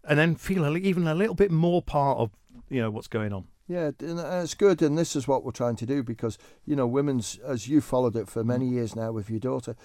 [0.05, 2.31] and then feel a, even a little bit more part of,
[2.71, 3.45] you know, what's going on.
[3.69, 6.75] Yeah, and uh, it's good, and this is what we're trying to do because you
[6.75, 9.77] know, women's as you followed it for many years now with your daughter,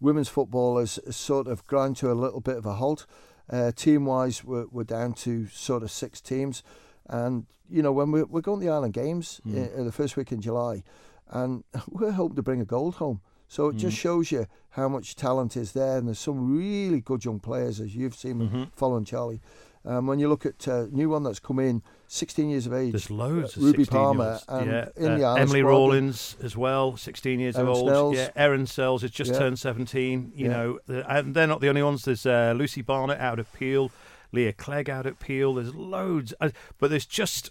[0.00, 3.04] women's football has, sort of ground to a little bit of a halt.
[3.50, 6.62] Uh, team wise, we're, we're down to sort of six teams,
[7.08, 9.56] and you know, when we're, we're going to the Island Games Hmm.
[9.56, 10.84] in, in the first week in July,
[11.32, 13.20] and we're hoping to bring a gold home.
[13.48, 17.22] So it just shows you how much talent is there, and there's some really good
[17.24, 18.62] young players as you've seen Mm-hmm.
[18.74, 19.40] following Charlie.
[19.84, 22.92] Um, when you look at uh, new one that's come in, 16 years of age,
[22.92, 23.56] There's loads.
[23.56, 24.88] uh, of Ruby Palmer, and yeah.
[24.96, 27.88] in the uh, Emily Rawlins as well, 16 years Erin of old.
[27.88, 28.16] Snells.
[28.16, 29.38] Yeah, Erin Sells has just Yeah.
[29.40, 30.32] turned 17.
[30.36, 30.52] You Yeah.
[30.52, 32.04] know, and they're not the only ones.
[32.04, 33.90] There's uh, Lucy Barnett out of Peel,
[34.30, 35.54] Leah Clegg out at Peel.
[35.54, 37.50] There's loads, uh, but there's just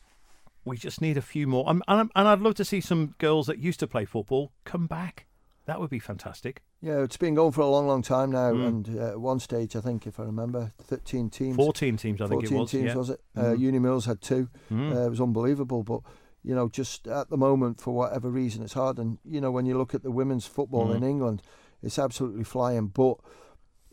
[0.65, 1.63] we just need a few more.
[1.67, 4.88] And, I'm- and I'd love to see some girls that used to play football come
[4.88, 5.26] back.
[5.65, 6.62] That would be fantastic.
[6.82, 8.52] Yeah, it's been going for a long, long time now.
[8.52, 8.67] Mm.
[8.67, 11.56] And uh, at one stage, I think, if I remember, 13 teams.
[11.56, 12.71] 14 teams, I think 14 it was.
[12.71, 12.95] teams, yeah.
[12.95, 13.21] was it?
[13.38, 13.60] Uh, Mhm.
[13.60, 14.50] Uni Mills had two.
[14.71, 14.95] Mm.
[14.95, 15.84] Uh, it was unbelievable.
[15.84, 16.02] But,
[16.43, 18.97] you know, just at the moment, for whatever reason, it's hard.
[18.97, 21.43] And, you know, when you look at the women's football in England,
[21.84, 22.88] it's absolutely flying.
[22.88, 23.17] But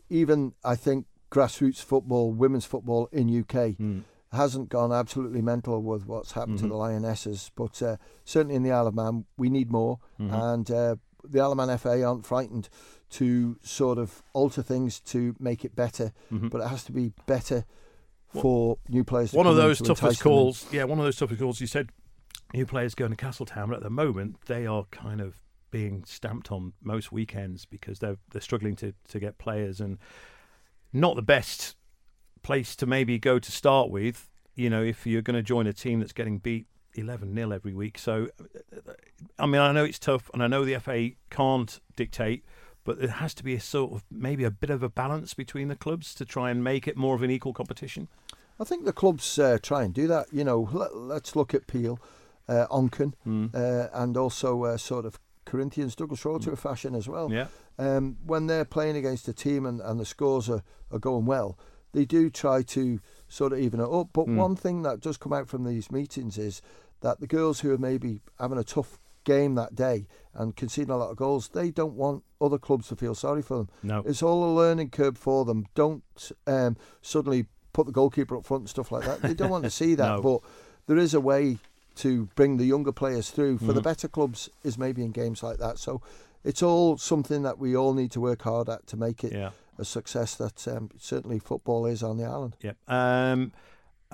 [0.09, 4.03] even, I think, grassroots football, women's football in UK, Mm.
[4.31, 6.69] Hasn't gone absolutely mental with what's happened to Mhm.
[6.69, 7.51] the Lionesses.
[7.55, 9.99] But uh, certainly in the Isle of Man, we need more.
[10.19, 10.33] Mhm.
[10.53, 12.69] And uh, the Isle of Man FA aren't frightened
[13.11, 16.13] to sort of alter things to make it better.
[16.31, 16.49] Mhm.
[16.51, 17.65] But it has to be better
[18.33, 19.31] Well, for new players.
[19.31, 20.71] To one of those to toughest calls.
[20.71, 21.59] Yeah, one of those toughest calls.
[21.59, 21.89] You said
[22.53, 26.51] new players going to Castletown, but at the moment they are kind of being stamped
[26.51, 29.97] on most weekends because they're they're struggling to to get players and
[30.93, 31.75] not the best
[32.41, 34.29] place to maybe go to start with.
[34.55, 37.73] You know, if you're going to join a team that's getting beat 11 0 every
[37.73, 37.97] week.
[37.97, 38.29] So,
[39.37, 42.43] I mean, I know it's tough, and I know the FA can't dictate,
[42.83, 45.67] but there has to be a sort of maybe a bit of a balance between
[45.67, 48.07] the clubs to try and make it more of an equal competition.
[48.59, 50.27] I think the clubs uh, try and do that.
[50.33, 51.99] You know, let, let's look at Peel.
[52.49, 53.53] uh, Onchan, Mm.
[53.53, 57.31] uh, and also uh, sort of Corinthians, Douglas Road to a fashion as well.
[57.31, 57.45] Yeah.
[57.77, 61.57] Um, when they're playing against a team and, and the scores are, are going well,
[61.91, 64.09] they do try to sort of even it up.
[64.13, 64.35] But Mm.
[64.35, 66.61] one thing that does come out from these meetings is
[67.01, 70.97] that the girls who are maybe having a tough game that day and conceding a
[70.97, 73.69] lot of goals, they don't want other clubs to feel sorry for them.
[73.83, 73.99] No.
[74.05, 75.65] It's all a learning curve for them.
[75.75, 76.03] Don't
[76.47, 79.21] um, suddenly put the goalkeeper up front and stuff like that.
[79.21, 80.15] They don't want to see that.
[80.17, 80.21] No.
[80.21, 80.41] But
[80.87, 81.57] there is a way
[81.95, 83.57] to bring the younger players through.
[83.59, 83.83] For the Mhm.
[83.83, 85.77] better clubs, is maybe in games like that.
[85.77, 86.01] So
[86.43, 89.51] it's all something that we all need to work hard at to make it Yeah.
[89.79, 92.55] A success that um, certainly football is on the island.
[92.61, 92.73] Yeah.
[92.87, 93.51] Um,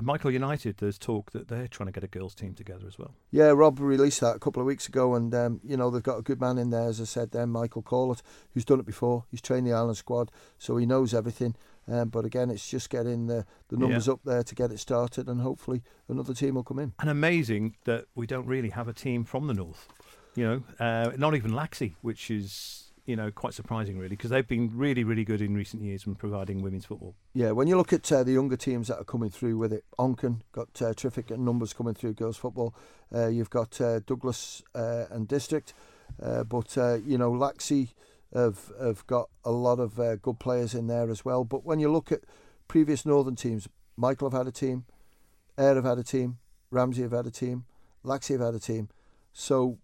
[0.02, 3.14] Michael United, there's talk that they're trying to get a girls' team together as well.
[3.32, 6.18] Yeah, Rob released that a couple of weeks ago, and um, you know they've got
[6.18, 8.22] a good man in there, as I said, then Michael Corlett,
[8.54, 9.24] who's done it before.
[9.32, 11.56] He's trained the island squad, so he knows everything.
[11.88, 13.84] Um, but again, it's just getting the, the Yeah.
[13.84, 16.92] numbers up there to get it started, and hopefully another team will come in.
[17.00, 19.88] And amazing that we don't really have a team from the north.
[20.36, 24.48] You know, uh, not even Laxey, which is you know quite surprising really because they've
[24.48, 27.16] been really really good in recent years in providing women's football.
[27.34, 29.84] Yeah, when you look at uh, the younger teams that are coming through with it,
[30.00, 32.76] Onchan got uh, terrific numbers coming through girls football.
[33.14, 35.74] Uh, you've got uh, Douglas uh, and District,
[36.22, 36.76] uh, but
[37.06, 37.90] you know Laxey
[38.34, 41.44] have have got a lot of good players in there as well.
[41.44, 42.22] But when you look at
[42.68, 44.86] previous Northern teams, Michael have had a team,
[45.58, 46.40] Ayre have had a team,
[46.72, 47.66] Ramsey have had a team,
[48.04, 48.90] Laxey have had a team.
[49.32, 49.78] So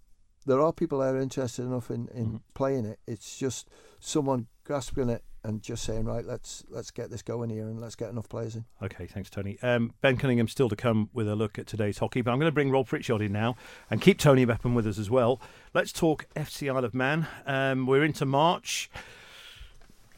[0.46, 2.42] there are people that are interested enough in, in Mhm.
[2.54, 3.00] playing it.
[3.08, 3.70] It's just
[4.00, 7.96] someone grasping it and just saying, right, let's let's get this going here and let's
[7.96, 8.66] get enough players in.
[8.82, 9.58] Okay, thanks, Tony.
[9.64, 12.48] Um, ben Cunningham still to come with a look at today's hockey, but I'm going
[12.52, 13.56] to bring Rob Pritchard in now
[13.90, 15.42] and keep Tony Mepham with us as well.
[15.74, 17.28] Let's talk FC Isle of Man.
[17.48, 18.90] Um, we're into March.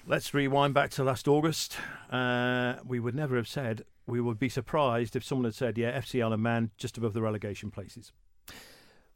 [0.05, 1.77] Let's rewind back to last August.
[2.11, 5.97] Uh, we would never have said, we would be surprised if someone had said, yeah,
[5.97, 8.11] FC Isle of Man just above the relegation places.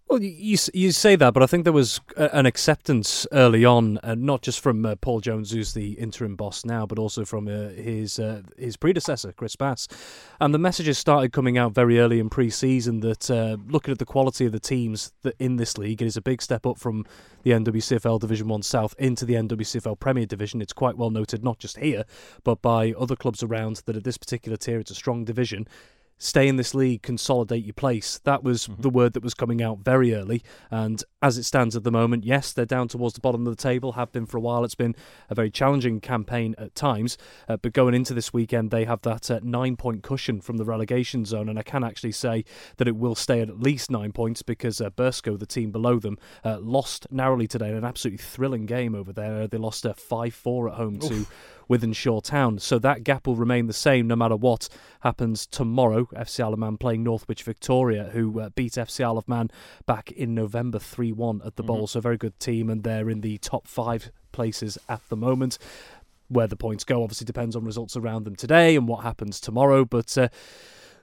[0.10, 4.16] Well, you, you say that, but I think there was an acceptance early on, uh,
[4.16, 7.70] not just from uh, Paul Jones, who's the interim boss now, but also from uh,
[7.70, 9.89] his uh, his predecessor, Chris Bass.
[10.39, 14.05] And the messages started coming out very early in pre-season that uh, looking at the
[14.05, 17.05] quality of the teams that in this league, it is a big step up from
[17.43, 20.62] the NWCFL Division One South into the NWCFL Premier Division.
[20.62, 22.05] It's quite well noted, not just here,
[22.45, 25.68] but by other clubs around, that at this particular tier, it's a strong division
[26.18, 28.20] stay in this league, consolidate your place.
[28.24, 30.43] That was the word that was coming out very early.
[30.72, 33.61] And as it stands at the moment, yes, they're down towards the bottom of the
[33.61, 34.63] table, have been for a while.
[34.63, 34.95] It's been
[35.30, 37.18] a very challenging campaign at times.
[37.47, 40.65] Uh, but going into this weekend, they have that uh, nine point cushion from the
[40.65, 41.49] relegation zone.
[41.49, 42.45] And I can actually say
[42.78, 45.99] that it will stay at at least nine points because uh, Burscough, the team below
[45.99, 49.47] them, uh, lost narrowly today in an absolutely thrilling game over there.
[49.47, 51.26] They lost uh, 5 4 at home to
[51.70, 52.59] Wythenshawe Town.
[52.59, 54.70] So that gap will remain the same no matter what
[55.01, 56.05] happens tomorrow.
[56.15, 59.49] FC Isle of Man playing Northwich Victoria, who uh, beat FC Isle of Man
[59.86, 61.88] back in November 3 1 at the Bowl.
[61.88, 65.57] So a very good team, and they're in the top five places at the moment.
[66.30, 69.86] Where the points go obviously depends on results around them today and what happens tomorrow.
[69.86, 70.28] But uh,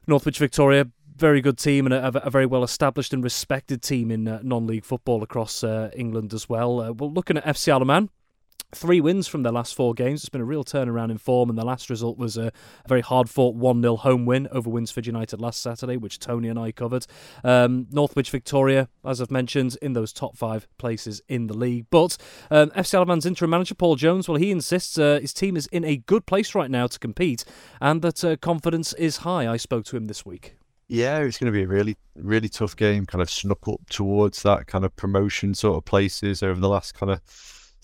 [0.06, 4.28] Northwich Victoria, very good team and a, a very well established and respected team in
[4.28, 6.80] uh, non league football across uh, England as well.
[6.80, 8.10] Uh, well, looking at FC Isle of Man,
[8.74, 10.22] Three wins from their last four games.
[10.22, 12.52] It's been a real turnaround in form, and the last result was a,
[12.88, 16.58] very hard fought 1 0 home win over Winsford United last Saturday, which Tony and
[16.58, 17.06] I covered.
[17.42, 21.86] Um, Northwich Victoria, as I've mentioned, in those top five places in the league.
[21.90, 22.16] But
[22.50, 25.56] um, FC Isle of Man's interim manager, Paul Jones, well, he insists uh, his team
[25.56, 27.44] is in a good place right now to compete
[27.80, 29.50] and that uh, confidence is high.
[29.50, 30.56] I spoke to him this week.
[30.88, 33.06] Yeah, it's going to be a really, really tough game.
[33.06, 36.94] Kind of snuck up towards that kind of promotion sort of places over the last
[36.94, 37.20] kind of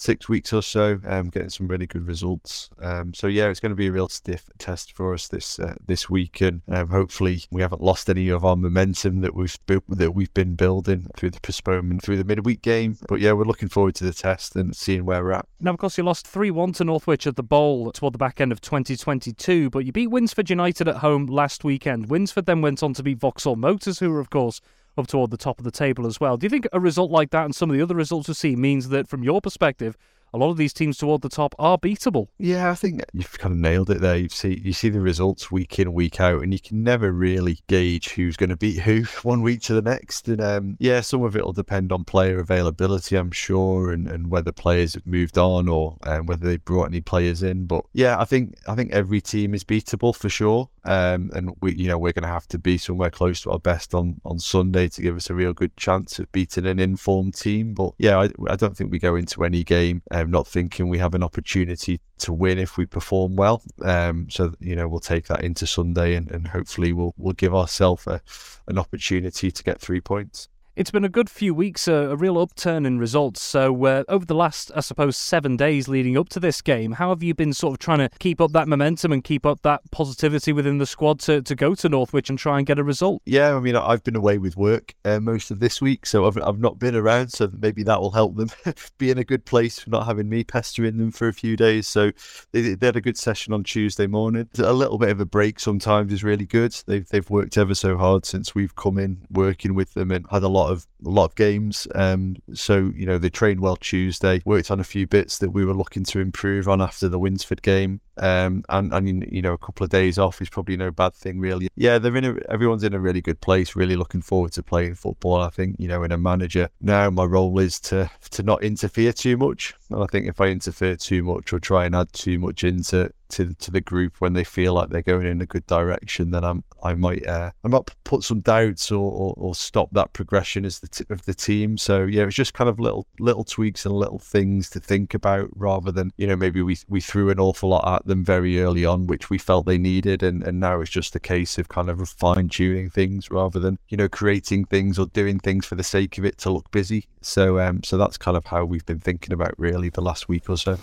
[0.01, 2.71] six weeks or so, um, getting some really good results.
[2.81, 5.75] Um, so yeah, it's going to be a real stiff test for us this uh,
[5.87, 9.83] this week, and um, hopefully we haven't lost any of our momentum that we've bu-
[9.89, 12.97] that we've been building through the postponement through the midweek game.
[13.09, 15.47] But yeah, we're looking forward to the test and seeing where we're at.
[15.61, 18.41] Now, of course, you lost 3 1 to Northwich at the Bowl toward the back
[18.41, 22.09] end of 2022, but you beat Winsford United at home last weekend.
[22.09, 24.61] Winsford then went on to beat Vauxhall Motors, who were, of course,
[24.97, 26.36] up toward the top of the table as well.
[26.36, 28.57] Do you think a result like that and some of the other results we see
[28.57, 29.97] means that, from your perspective,
[30.33, 32.28] a lot of these teams toward the top are beatable?
[32.39, 34.16] Yeah, I think you've kind of nailed it there.
[34.16, 37.61] You see, you see the results week in, week out, and you can never really
[37.66, 40.28] gauge who's going to beat who one week to the next.
[40.28, 44.31] And um, yeah, some of it will depend on player availability, I'm sure, and, and
[44.31, 47.66] whether players have moved on or um, whether they brought any players in.
[47.66, 50.68] But yeah, I think I think every team is beatable for sure.
[50.85, 53.59] Um, and we, you know, we're going to have to be somewhere close to our
[53.59, 57.35] best on, on Sunday to give us a real good chance of beating an informed
[57.35, 57.74] team.
[57.74, 60.99] But yeah, I, I don't think we go into any game um, not thinking we
[60.99, 63.62] have an opportunity to win if we perform well.
[63.83, 67.55] Um, so you know we'll take that into Sunday and, and hopefully we'll we'll give
[67.55, 70.49] ourselves an opportunity to get three points.
[70.77, 73.43] It's been a good few weeks, uh, a real upturn in results.
[73.43, 77.09] So, uh, over the last, I suppose, seven days leading up to this game, how
[77.09, 79.81] have you been sort of trying to keep up that momentum and keep up that
[79.91, 83.21] positivity within the squad to, to go to Northwich and try and get a result?
[83.27, 86.39] Yeah, I mean, I've been away with work uh, most of this week, so I've,
[86.41, 88.51] I've not been around, so maybe that will help them
[88.99, 91.89] be in a good place for not having me pestering them for a few days.
[91.89, 92.12] So,
[92.53, 94.49] they, they had a good session on Tuesday morning.
[94.59, 96.81] A little bit of a break sometimes is really good.
[96.87, 100.45] They've, they've worked ever so hard since we've come in working with them and had
[100.45, 101.89] a lot of a lot of games.
[101.95, 104.43] Um, so you know they trained well Tuesday.
[104.45, 107.63] Worked on a few bits that we were looking to improve on after the Winsford
[107.63, 108.01] game.
[108.19, 111.41] Um, and and you know a couple of days off is probably no bad thing
[111.41, 111.69] really.
[111.77, 113.75] Yeah, they're in a, everyone's in a really good place.
[113.75, 115.41] Really looking forward to playing football.
[115.41, 119.13] I think you know in a manager now my role is to to not interfere
[119.13, 119.75] too much.
[119.91, 123.12] And I think if I interfere too much or try and add too much into
[123.30, 126.45] to to the group when they feel like they're going in a good direction, then
[126.45, 130.64] I'm I might uh, I might put some doubts or, or, or stop that progression
[130.64, 131.78] as the t- of the team.
[131.78, 135.49] So yeah, it's just kind of little little tweaks and little things to think about
[135.55, 138.84] rather than you know maybe we we threw an awful lot at them very early
[138.84, 141.88] on, which we felt they needed, and and now it's just a case of kind
[141.88, 145.84] of fine tuning things rather than you know creating things or doing things for the
[145.84, 147.07] sake of it to look busy.
[147.22, 150.51] So um so that's kind of how we've been thinking about really the last week
[150.51, 150.78] or so.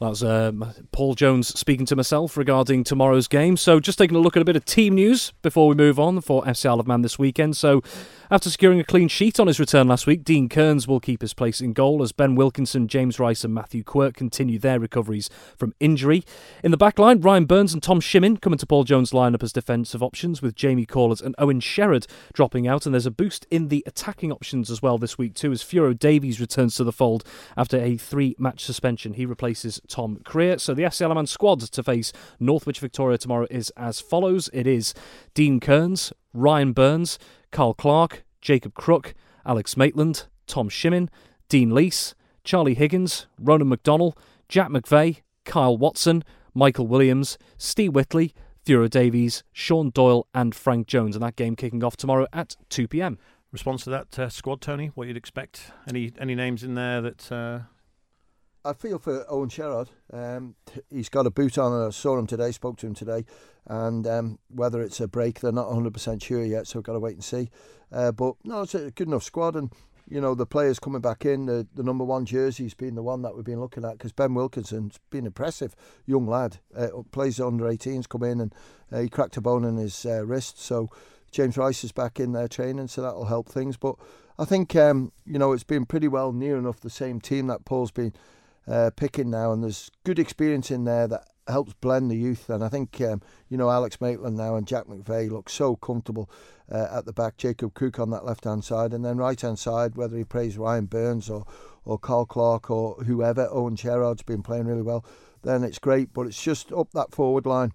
[0.00, 3.56] That's um, Paul Jones speaking to myself regarding tomorrow's game.
[3.56, 6.20] So, just taking a look at a bit of team news before we move on
[6.20, 7.56] for FC Isle of Man this weekend.
[7.56, 7.82] So,
[8.30, 11.32] after securing a clean sheet on his return last week, Dean Kearns will keep his
[11.32, 15.74] place in goal as Ben Wilkinson, James Rice, and Matthew Quirk continue their recoveries from
[15.80, 16.22] injury.
[16.62, 19.52] In the back line, Ryan Burns and Tom Shimmin coming to Paul Jones' lineup as
[19.52, 22.84] defensive options, with Jamie Corlett and Owen Sherrod dropping out.
[22.84, 25.94] And there's a boost in the attacking options as well this week, too, as Furo
[25.94, 27.24] Davies returns to the fold
[27.56, 29.14] after a three match suspension.
[29.14, 30.60] He replaces Tom Creer.
[30.60, 34.50] So the FC Isle of Man squad to face Northwich Victoria tomorrow is as follows
[34.52, 34.92] it is
[35.34, 37.18] Dean Kearns, Ryan Burns,
[37.50, 39.14] Carl Clark, Jacob Crook,
[39.44, 41.08] Alex Maitland, Tom Shimmin,
[41.48, 42.14] Dean Leese,
[42.44, 44.16] Charlie Higgins, Ronan McDonnell,
[44.48, 46.24] Jack McVeigh, Kyle Watson,
[46.54, 51.16] Michael Williams, Steve Whitley, Furo Davies, Sean Doyle, and Frank Jones.
[51.16, 53.18] And that game kicking off tomorrow at 2 pm.
[53.50, 54.88] Response to that uh, squad, Tony?
[54.94, 55.72] What you'd expect?
[55.88, 57.60] Any any names in there that uh,
[58.64, 59.88] I feel for Owen Sherrod.
[60.12, 60.56] Um,
[60.90, 61.86] he's got a boot on.
[61.86, 63.24] I saw him today, spoke to him today,
[63.66, 67.00] and um, whether it's a break, they're not 100% sure yet, so we've got to
[67.00, 67.50] wait and see.
[67.92, 69.72] Uh, but no, it's a good enough squad, and
[70.08, 71.46] you know the players coming back in.
[71.46, 74.34] The, the number one jersey's been the one that we've been looking at because Ben
[74.34, 75.74] Wilkinson's been impressive,
[76.06, 76.58] young lad.
[76.76, 78.54] Uh, plays under 18s, come in and
[78.92, 80.90] uh, he cracked a bone in his uh, wrist, so
[81.30, 83.76] James Rice is back in there training, so that'll help things.
[83.76, 83.96] But
[84.38, 87.64] I think um, you know it's been pretty well near enough the same team that
[87.64, 88.12] Paul's been
[88.68, 92.50] uh, picking now, and there's good experience in there that helps blend the youth.
[92.50, 96.30] And I think um, you know Alex Maitland now and Jack McVeigh look so comfortable
[96.70, 97.36] uh, at the back.
[97.36, 100.58] Jacob Cook on that left hand side, and then right hand side, whether he plays
[100.58, 101.46] Ryan Burns or
[101.84, 105.04] or Carl Clark or whoever, Owen Sherrod's been playing really well.
[105.42, 107.72] Then it's great, but it's just up that forward line.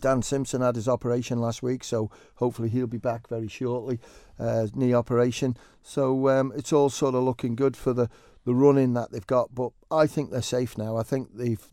[0.00, 4.00] Dan Simpson had his operation last week, so hopefully he'll be back very shortly.
[4.38, 8.10] Uh, knee operation, so um, it's all sort of looking good for the
[8.44, 9.54] the running that they've got.
[9.54, 10.96] But I think they're safe now.
[10.96, 11.66] I think they've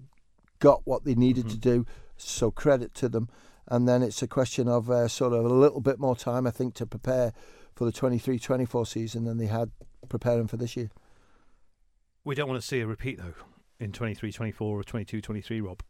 [0.60, 1.56] got what they needed mm-hmm.
[1.56, 1.86] to do.
[2.18, 3.30] So credit to them.
[3.68, 6.52] And then it's a question of uh, sort of a little bit more time, I
[6.52, 7.34] think, to prepare
[7.76, 9.72] for the 23-24 season than they had
[10.10, 10.90] preparing for this year.
[12.24, 13.34] We don't want to see a repeat though
[13.80, 15.82] in 23-24 or 22-23, Rob.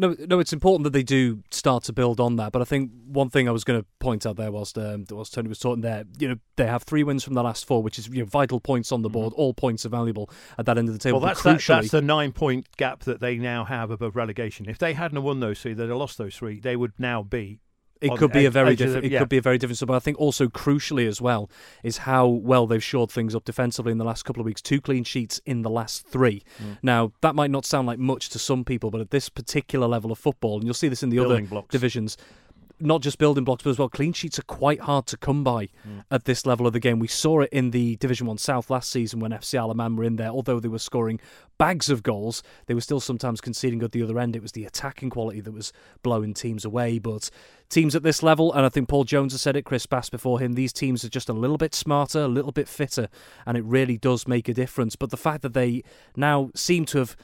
[0.00, 2.52] No, no, it's important that they do start to build on that.
[2.52, 5.34] But I think one thing I was going to point out there whilst um, whilst
[5.34, 7.98] Tony was talking there, you know, they have three wins from the last four, which
[7.98, 9.32] is you know, vital points on the board.
[9.32, 9.40] Mm-hmm.
[9.40, 11.18] All points are valuable at that end of the table.
[11.18, 14.68] Well, that's that, that's the nine point gap that they now have above relegation.
[14.68, 16.60] If they hadn't won those three, they'd have lost those three.
[16.60, 17.58] They would now be
[18.00, 19.04] it could be a very different.
[19.04, 19.78] It could be a very different.
[19.86, 21.50] But I think also crucially as well
[21.82, 24.62] is how well they've shored things up defensively in the last couple of weeks.
[24.62, 26.42] Two clean sheets in the last three.
[26.62, 26.78] Mm.
[26.82, 30.12] Now that might not sound like much to some people, but at this particular level
[30.12, 31.72] of football, and you'll see this in the Building other blocks.
[31.72, 32.16] divisions,
[32.80, 35.66] not just building blocks, but as well, clean sheets are quite hard to come by
[35.86, 36.04] mm.
[36.10, 36.98] at this level of the game.
[36.98, 40.16] We saw it in the Division One South last season when FC of were in
[40.16, 40.28] there.
[40.28, 41.20] Although they were scoring
[41.58, 44.36] bags of goals, they were still sometimes conceding at the other end.
[44.36, 45.72] It was the attacking quality that was
[46.02, 46.98] blowing teams away.
[46.98, 47.30] But
[47.68, 50.40] teams at this level, and I think Paul Jones has said it, Chris Bass before
[50.40, 53.08] him, these teams are just a little bit smarter, a little bit fitter,
[53.46, 54.96] and it really does make a difference.
[54.96, 55.82] But the fact that they
[56.16, 57.16] now seem to have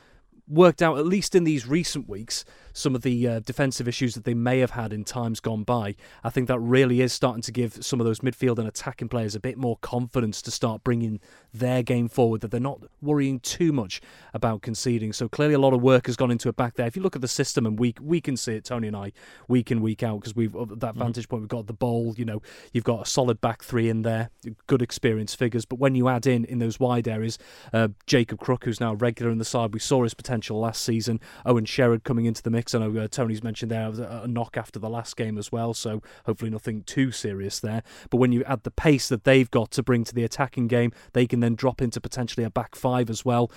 [0.48, 2.44] worked out, at least in these recent weeks,
[2.75, 5.95] some of the uh, defensive issues that they may have had in times gone by.
[6.22, 9.35] I think that really is starting to give some of those midfield and attacking players
[9.35, 11.20] a bit more confidence to start bringing
[11.53, 14.03] their game forward, that they're not worrying too much
[14.35, 15.12] about conceding.
[15.12, 16.87] So clearly, a lot of work has gone into it back there.
[16.87, 19.12] If you look at the system, and we we can see it, Tony and I,
[19.47, 20.99] week in week out, because we've that mm-hmm.
[20.99, 21.43] vantage point.
[21.43, 22.14] We've got the bowl.
[22.16, 24.31] You know, you've got a solid back three in there,
[24.66, 25.64] good experience figures.
[25.64, 27.39] But when you add in in those wide areas,
[27.72, 31.20] uh, Jacob Crook, who's now regular in the side, we saw his potential last season.
[31.47, 32.64] Owen Sherrod coming into the mix.
[32.73, 35.75] I know uh, Tony's mentioned there a, a knock after the last game as well,
[35.75, 37.83] so hopefully nothing too serious there.
[38.11, 40.93] But when you add the pace that they've got to bring to the attacking game,
[41.12, 43.51] they can then drop into potentially a back five as well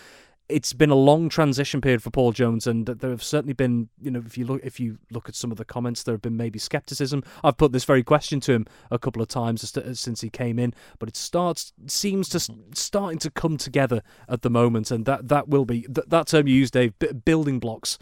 [0.49, 4.09] it's been a long transition period for Paul Jones, and there have certainly been, you
[4.09, 6.37] know, if you look if you look at some of the comments, there have been
[6.37, 7.23] maybe skepticism.
[7.43, 10.73] I've put this very question to him a couple of times since he came in,
[10.99, 12.39] but it starts seems to
[12.73, 16.47] starting to come together at the moment, and that that will be that, that term
[16.47, 16.93] you used, Dave,
[17.25, 17.97] building blocks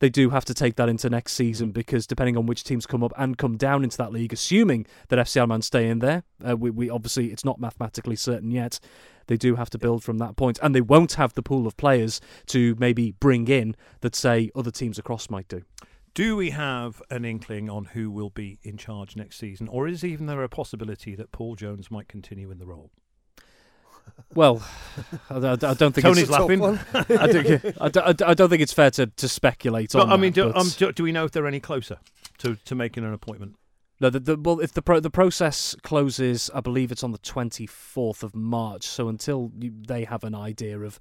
[0.00, 3.04] they do have to take that into next season because depending on which teams come
[3.04, 6.56] up and come down into that league, assuming that FC Alman stay in there, uh,
[6.56, 8.80] we, we obviously it's not mathematically certain yet.
[9.26, 11.76] They do have to build from that point, and they won't have the pool of
[11.76, 15.62] players to maybe bring in that say other teams across might do.
[16.14, 20.02] Do we have an inkling on who will be in charge next season, or is
[20.02, 22.90] even there a possibility that Paul Jones might continue in the role?
[24.34, 24.62] Well,
[25.28, 26.62] I, I, don't think Tony's it's laughing.
[26.62, 26.76] I,
[27.26, 30.12] think, I, I, don't think it's fair to, to speculate but, on.
[30.12, 31.98] I mean, that, do, um, do, do, we know if they're any closer
[32.38, 33.56] to, to making an appointment?
[34.00, 37.18] No, the, the, well, if the pro, the process closes, I believe it's on the
[37.18, 38.84] twenty fourth of March.
[38.84, 40.98] So until you, they have an idea of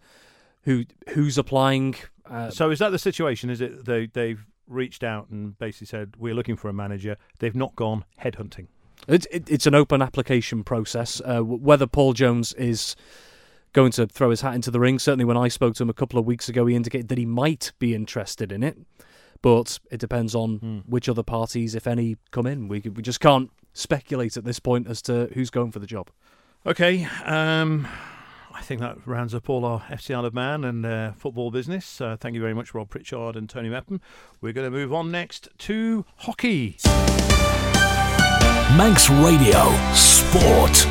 [0.64, 1.96] who who's applying.
[2.30, 3.50] Uh, so is that the situation?
[3.50, 7.16] Is it they they've reached out and basically said we're looking for a manager?
[7.40, 8.68] They've not gone headhunting.
[9.08, 11.22] It, it, it's an open application process.
[11.24, 12.96] Uh, whether Paul Jones is
[13.74, 15.94] going to throw his hat into the ring, certainly when I spoke to him a
[15.94, 18.78] couple of weeks ago, he indicated that he might be interested in it.
[19.42, 20.84] But it depends on mm.
[20.86, 22.68] which other parties, if any, come in.
[22.68, 26.10] We we just can't speculate at this point as to who's going for the job.
[26.66, 27.06] Okay.
[27.24, 27.88] Um,
[28.54, 32.02] I think that rounds up all our FC Isle of Man and uh, football business.
[32.02, 34.02] Uh, thank you very much, Rob Pritchard and Tony Mepham.
[34.42, 36.78] We're going to move on next to hockey.
[38.78, 40.86] Manx Radio Sport.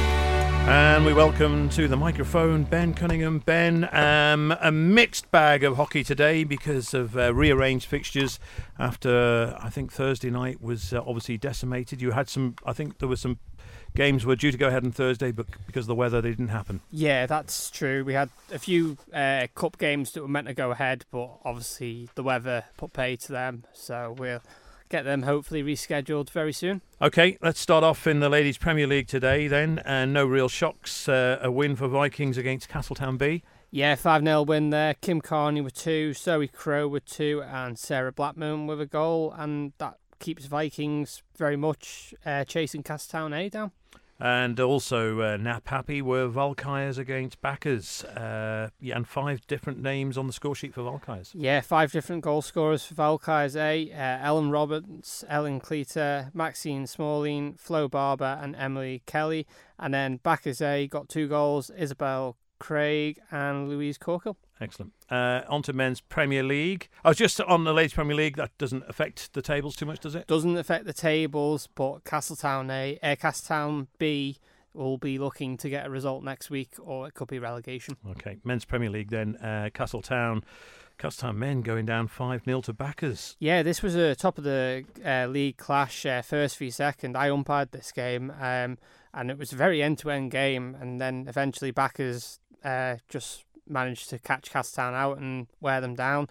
[0.67, 3.39] And we welcome to the microphone Ben Cunningham.
[3.39, 8.41] Ben, um, a mixed bag of hockey today because of uh, rearranged fixtures
[8.81, 12.03] after I think Thursday night was uh, obviously decimated.
[12.03, 13.39] You had some, I think there were some
[13.95, 16.49] games were due to go ahead on Thursday, but because of the weather, they didn't
[16.49, 16.81] happen.
[16.91, 18.05] Yeah, that's true.
[18.05, 22.09] We had a few uh, cup games that were meant to go ahead, but obviously
[22.17, 23.65] the weather put pay to them.
[23.73, 24.43] So we'll
[24.89, 26.83] get them hopefully rescheduled very soon.
[27.01, 29.81] Okay, let's start off in the Ladies Premier League today then.
[29.85, 31.09] And no real shocks.
[31.09, 33.43] Uh, a win for Vikings against Castletown B.
[33.71, 34.95] Yeah, 5 0 win there.
[34.95, 39.35] Kim Carney with two, Zoe Crow with two, and Sarah Blackman with a goal.
[39.37, 43.73] And that keeps Vikings very much uh, chasing Castletown A down.
[44.21, 48.05] And also, uh, Nap Happy were Valkyries against Bacchas.
[48.05, 51.33] Uh, yeah, and five different names on the score sheet for Valkyries.
[51.35, 53.93] Yeah, five different goal scorers for Valkyries A.
[53.93, 59.47] Uh, Ellen Roberts, Ellen Cleeter, Maxine Smalling, Flo Barber, and Emily Kelly.
[59.79, 64.37] And then Bacchas A got two goals, Isabel Craig and Louise Corkill.
[64.61, 64.93] Excellent.
[65.11, 66.89] Uh, on to men's Premier League.
[67.05, 68.37] I was just on the ladies Premier League.
[68.37, 70.27] That doesn't affect the tables too much, does it?
[70.27, 74.39] Doesn't affect the tables, but Castletown A, uh, Castletown B
[74.75, 77.97] will be looking to get a result next week, or it could be relegation.
[78.11, 79.37] Okay, men's Premier League then.
[79.37, 80.45] Uh, Castletown.
[80.99, 83.37] Castletown men going down 5 0 to Bacchas.
[83.39, 87.17] Yeah, this was a top of the uh, league clash, uh, first v second.
[87.17, 88.79] I umpired this game, um,
[89.15, 90.77] and it was a very end to end game.
[90.81, 96.29] And then eventually Bacchas uh, just managed to catch Castletown out and wear them down.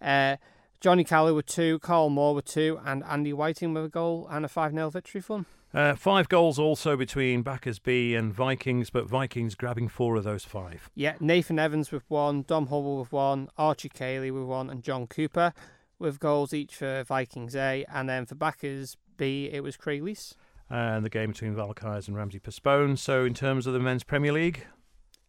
[0.00, 0.36] Uh,
[0.80, 4.44] Johnny Callow with two, Carl Moore with two, and Andy Whiting with a goal and
[4.44, 5.46] a 5 0 victory for them.
[5.72, 10.44] Uh, five goals also between Bacchas B and Vikings, but Vikings grabbing four of those
[10.44, 10.90] five.
[10.96, 15.06] Yeah, Nathan Evans with one, Dom Hubble with one, Archie Cayley with one, and John
[15.06, 15.52] Cooper
[16.00, 17.84] with goals each for Vikings A.
[17.92, 20.34] And then for Bacchas B, it was Craig Lees.
[20.68, 22.98] And the game between Valkyries and Ramsey postponed.
[22.98, 24.66] So, in terms of the men's Premier League,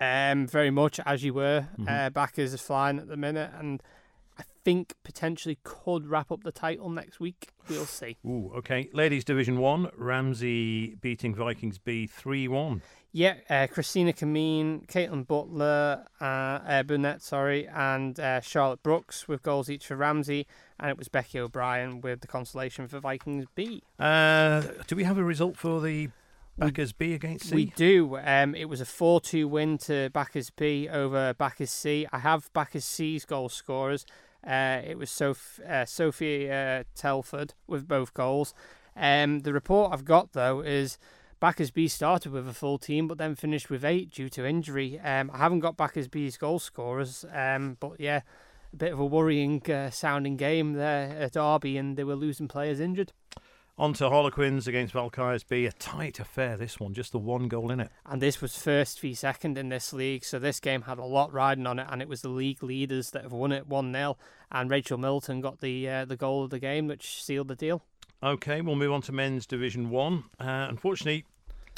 [0.01, 1.67] um, very much as you were.
[1.79, 1.87] Mm-hmm.
[1.87, 3.81] Uh, Bacchas flying at the minute, and
[4.37, 7.49] I think potentially could wrap up the title next week.
[7.69, 8.17] We'll see.
[8.25, 8.89] Ooh, okay.
[8.93, 12.81] Ladies Division One, Ramsey beating Vikings B three one.
[13.13, 19.43] Yeah, uh, Christina Kameen, Caitlin Butler, uh, uh, Burnett, sorry, and uh, Charlotte Brooks with
[19.43, 20.47] goals each for Ramsey,
[20.79, 23.83] and it was Becky O'Brien with the consolation for Vikings B.
[23.99, 26.07] Uh, do we have a result for the
[26.61, 27.55] Bacchas B against C?
[27.55, 28.17] We do.
[28.23, 32.05] Um, it was a 4 2 win to Bacchas B over Bacchas C.
[32.11, 34.05] I have Bacchas C's goal scorers.
[34.45, 38.53] Uh, it was Soph- uh, Sophie uh, Telford with both goals.
[38.95, 40.97] Um, the report I've got though is
[41.41, 44.99] Bacchas B started with a full team, but then finished with eight due to injury.
[44.99, 48.21] Um, I haven't got Bacchas B's goal scorers, um, but yeah,
[48.71, 52.47] a bit of a worrying uh, sounding game there at Derby, and they were losing
[52.47, 53.11] players injured.
[53.81, 55.65] On to Harlequins against Valkyries B.
[55.65, 57.89] A tight affair, this one, just the one goal in it.
[58.05, 61.33] And this was first v second in this league, so this game had a lot
[61.33, 64.17] riding on it, and it was the league leaders that have won it 1 0.
[64.51, 67.81] And Rachel Milton got the uh, the goal of the game, which sealed the deal.
[68.21, 70.23] Okay, we'll move on to men's Division 1.
[70.39, 71.25] Uh, unfortunately,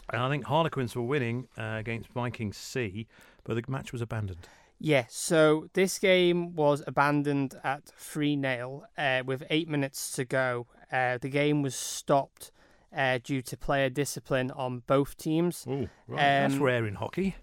[0.10, 3.08] I think Harlequins were winning uh, against Vikings C,
[3.46, 4.50] but the match was abandoned.
[4.78, 10.68] Yeah, so this game was abandoned at 3 0 uh, with eight minutes to go.
[10.94, 12.52] Uh, the game was stopped
[12.96, 15.66] uh, due to player discipline on both teams.
[15.68, 16.18] Oh, right.
[16.18, 17.36] That's Um, rare in hockey.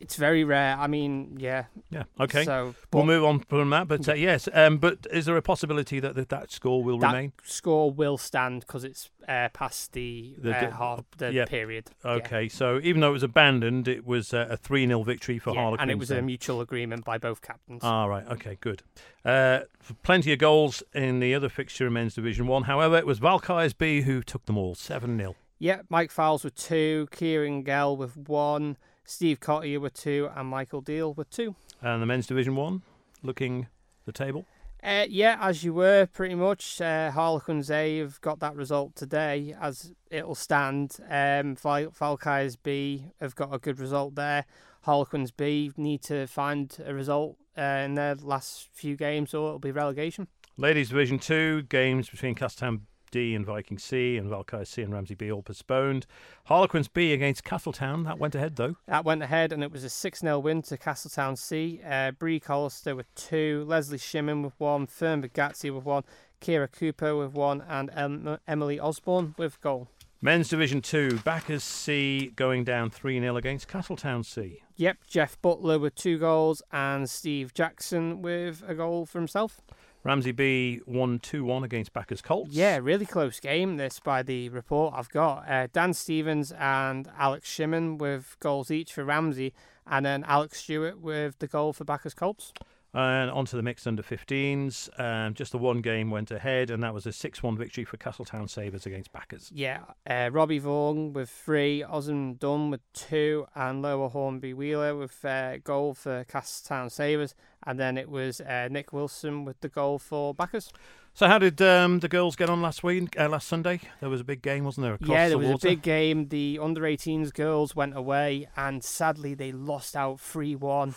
[0.00, 0.76] It's very rare.
[0.78, 1.64] I mean, yeah.
[1.90, 2.44] Yeah, okay.
[2.44, 5.42] So we'll but move on from that, but uh, yes, um, but is there a
[5.42, 7.32] possibility that that, that score will that remain?
[7.42, 11.44] score will stand because it's uh, past the, The uh, half the yeah.
[11.46, 11.90] period.
[12.04, 12.12] Yeah.
[12.12, 15.50] Okay, so even though it was abandoned, it was uh, a 3 0 victory for
[15.54, 15.82] Yeah, Harlequins.
[15.82, 17.80] and it was a mutual agreement by both captains.
[17.82, 18.26] Ah, right.
[18.28, 18.82] Okay, good.
[19.24, 19.60] Uh,
[20.02, 22.62] plenty of goals in the other fixture in men's Division 1.
[22.64, 25.34] However, it was Valkyries B who took them all 7 0.
[25.60, 28.76] Yeah, Mike Fowles with two, Kieran Gell with one,
[29.08, 31.56] Steve Cottier with two, and Michael Deal with two.
[31.80, 32.82] And the men's Division 1,
[33.22, 33.66] looking
[34.04, 34.44] the table.
[34.82, 36.80] Uh, yeah, as you were pretty much.
[36.80, 40.98] Uh, Harlequins A have got that result today, as it'll stand.
[41.08, 44.44] Um, Val- Valkyries B have got a good result there.
[44.82, 49.58] Harlequins B need to find a result uh, in their last few games, or it'll
[49.58, 50.28] be relegation.
[50.58, 55.14] Ladies Division 2, games between Castletown D and Viking C and Valkyries C and Ramsey
[55.14, 56.06] B all postponed.
[56.44, 58.76] Harlequins B against Castletown, that went ahead though.
[58.86, 61.80] That went ahead, and it was a 6 0 win to Castletown C.
[61.84, 66.04] Uh, Bree Collister with two, Leslie Shimmin with one, Fern Bagazzi with one,
[66.40, 69.88] Kira Cooper with one, and em- Emily Osborne with goal.
[70.20, 74.62] Men's Division 2, Bacchas C going down 3 0 against Castletown C.
[74.74, 79.60] Yep, Jeff Butler with two goals, and Steve Jackson with a goal for himself.
[80.08, 82.54] Ramsey B 1 2 1 against Bacchas Colts.
[82.54, 85.46] Yeah, really close game, this by the report I've got.
[85.46, 89.52] Uh, Dan Stevens and Alex Shimmin with goals each for Ramsey,
[89.86, 92.54] and then Alex Stewart with the goal for Bacchas Colts.
[92.98, 94.88] And onto the mixed under 15s.
[94.98, 97.96] Um, just the one game went ahead, and that was a 6 1 victory for
[97.96, 99.52] Castletown Sabres against Bacchas.
[99.54, 105.24] Yeah, uh, Robbie Vaughan with three, Osmond Dunn with two, and Lower Hornby Wheeler with
[105.24, 107.36] uh, goal for Castletown Sabres.
[107.64, 110.72] And then it was uh, Nick Wilson with the goal for Bacchas.
[111.14, 113.80] So, how did um, the girls get on last week, uh, last Sunday?
[114.00, 114.94] There was a big game, wasn't there?
[114.94, 115.68] Across yeah, there the was water?
[115.68, 116.28] a big game.
[116.30, 120.94] The under 18s girls went away, and sadly they lost out 3 1.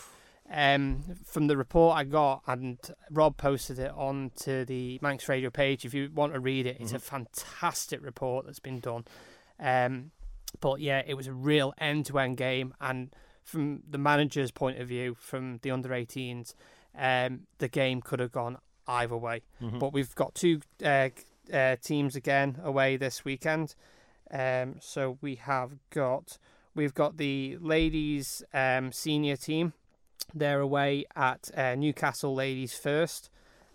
[0.54, 2.78] Um, from the report I got, and
[3.10, 5.86] Rob posted it onto the Manx Radio page.
[5.86, 9.04] If you want to read it, it's a fantastic report that's been done.
[9.58, 10.10] Um,
[10.60, 15.16] but yeah, it was a real end-to-end game, and from the manager's point of view,
[15.18, 16.54] from the under 18s,
[16.98, 19.40] um, the game could have gone either way.
[19.62, 19.78] Mhm.
[19.78, 21.08] But we've got two uh,
[21.50, 23.74] uh, teams again away this weekend.
[24.30, 26.36] Um, so we have got
[26.74, 29.72] we've got the ladies um, senior team.
[30.34, 33.30] They're away at uh, Newcastle Ladies first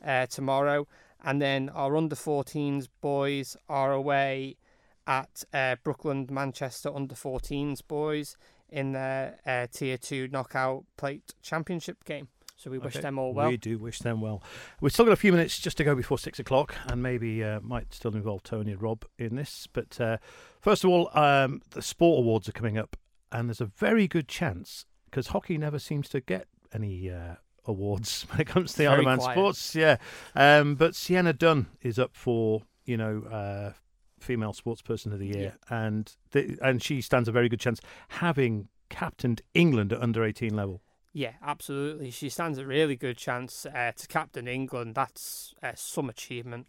[0.05, 0.87] uh, tomorrow,
[1.23, 4.57] and then our under 14s boys are away
[5.05, 8.35] at uh, Brookland Manchester under 14s boys
[8.69, 12.27] in their uh, tier two knockout plate championship game.
[12.57, 13.03] So we wish Okay.
[13.03, 13.49] them all well.
[13.49, 14.41] We do wish them well.
[14.81, 17.59] We've still got a few minutes just to go before six o'clock, and maybe uh,
[17.61, 19.67] might still involve Tony and Rob in this.
[19.71, 20.17] But uh,
[20.59, 22.97] first of all, um, the sport awards are coming up,
[23.31, 27.35] and there's a very good chance because hockey never seems to get any uh,
[27.65, 29.35] awards when it comes to the Very Isle of Man quiet.
[29.35, 29.75] sports.
[29.75, 29.97] Yeah,
[30.35, 33.23] um, but Sienna Dunn is up for you know.
[33.23, 33.73] Uh,
[34.19, 38.67] Female Sportsperson of the Year, and th- and she stands a very good chance having
[38.89, 40.81] captained England at under eighteen level.
[41.13, 42.09] Yeah, absolutely.
[42.09, 44.95] She stands a really good chance uh, to captain England.
[44.95, 46.65] That's uh, some achievement.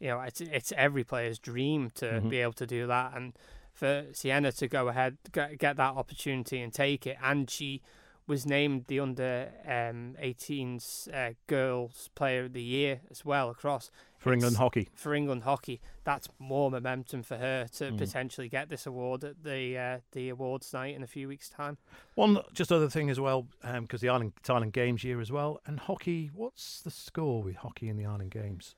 [0.00, 2.30] You know, it's it's every player's dream to Mhm.
[2.30, 3.34] be able to do that, and
[3.76, 7.82] for Sienna to go ahead get, get that opportunity and take it, and she
[8.26, 13.88] was named the under um, 18s uh, girls player of the year as well across
[14.18, 15.80] For England hockey, for England hockey.
[16.02, 17.98] That's more momentum for her to Mm.
[17.98, 21.78] potentially get this award at the uh, the awards night in a few weeks' time.
[22.16, 23.46] One just other thing as well,
[23.80, 26.30] because the Ireland it's Island Games year as well, and hockey.
[26.34, 28.74] What's the score with hockey in the Island Games?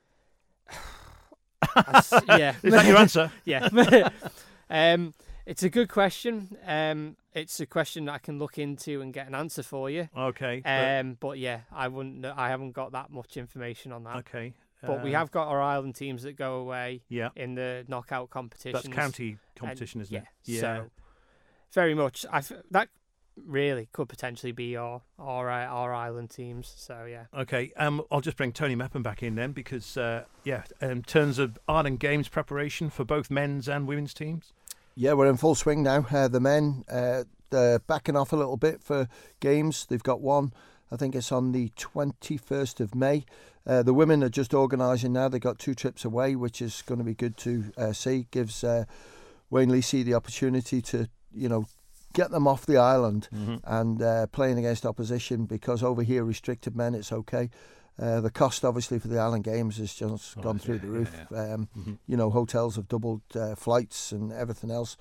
[2.27, 2.55] Yeah.
[2.63, 3.31] Is that your answer?
[3.45, 3.67] yeah.
[4.69, 5.13] um,
[5.45, 6.57] it's a good question.
[6.65, 10.09] Um, it's a question that I can look into and get an answer for you.
[10.15, 10.61] Okay.
[10.63, 12.25] but- Um, but yeah, I wouldn't.
[12.25, 14.17] I haven't got that much information on that.
[14.17, 14.53] okay.
[14.81, 17.29] But we uh, have got our island teams that go away Yeah.
[17.35, 18.83] in the knockout competitions.
[18.83, 20.27] That's county and- competition, isn't yeah, it?
[20.45, 20.59] Yeah.
[20.61, 20.89] So
[21.73, 22.25] very much.
[22.31, 22.41] I
[22.71, 22.89] that
[23.35, 26.73] really could potentially be our our uh, our island teams.
[26.77, 27.25] So yeah.
[27.33, 31.39] Okay, um, I'll just bring Tony Mepham back in then because, uh, yeah, in terms
[31.39, 34.53] of Island Games preparation for both men's and women's teams.
[35.01, 36.05] Yeah, we're in full swing now.
[36.11, 39.07] Uh, the men, uh, they're backing off a little bit for
[39.39, 39.85] games.
[39.85, 40.51] They've got one,
[40.91, 43.23] I think it's on the 21st of May.
[43.65, 45.29] Uh, the women are just organising now.
[45.29, 48.27] They've got two trips away, which is going to be good to uh, see.
[48.31, 48.83] Gives uh,
[49.49, 51.65] Wayne Leesey the opportunity to, you know,
[52.11, 53.29] get them off the island
[53.63, 57.49] and uh, playing against opposition because over here, restricted men, it's okay.
[57.99, 60.87] Uh, the cost, obviously, for the Island Games has just Oh, gone yeah, through the
[60.87, 61.31] yeah, roof.
[61.31, 61.97] Um, Mhm.
[62.07, 64.95] You know, hotels have doubled uh, flights and everything else.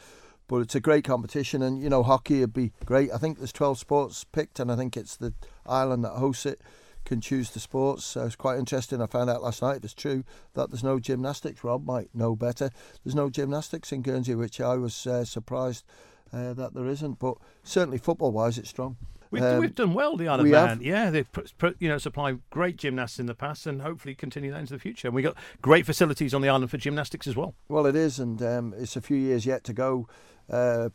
[0.49, 3.13] But it's a great competition, and you know, hockey would be great.
[3.13, 5.35] I think there's 12 sports picked, and I think it's the
[5.67, 6.61] island that hosts it
[7.05, 8.05] can choose the sports.
[8.05, 9.01] So it's quite interesting.
[9.03, 10.25] I found out last night, if it's true,
[10.55, 11.63] that there's no gymnastics.
[11.63, 12.71] Rob might know better.
[13.05, 15.85] There's no gymnastics in Guernsey, which I was uh, surprised
[16.33, 17.19] uh, that there isn't.
[17.19, 18.97] But certainly football wise, it's strong.
[19.31, 20.69] We've, Um, we've done well, the Isle of we Man.
[20.69, 20.83] have.
[20.83, 24.51] Yeah, they've put, put, you know supplied great gymnasts in the past, and hopefully continue
[24.53, 25.09] that into the future.
[25.09, 27.55] And we got great facilities on the island for gymnastics as well.
[27.69, 30.09] Well, it is, and um, it's a few years yet to go
[30.49, 30.89] uh,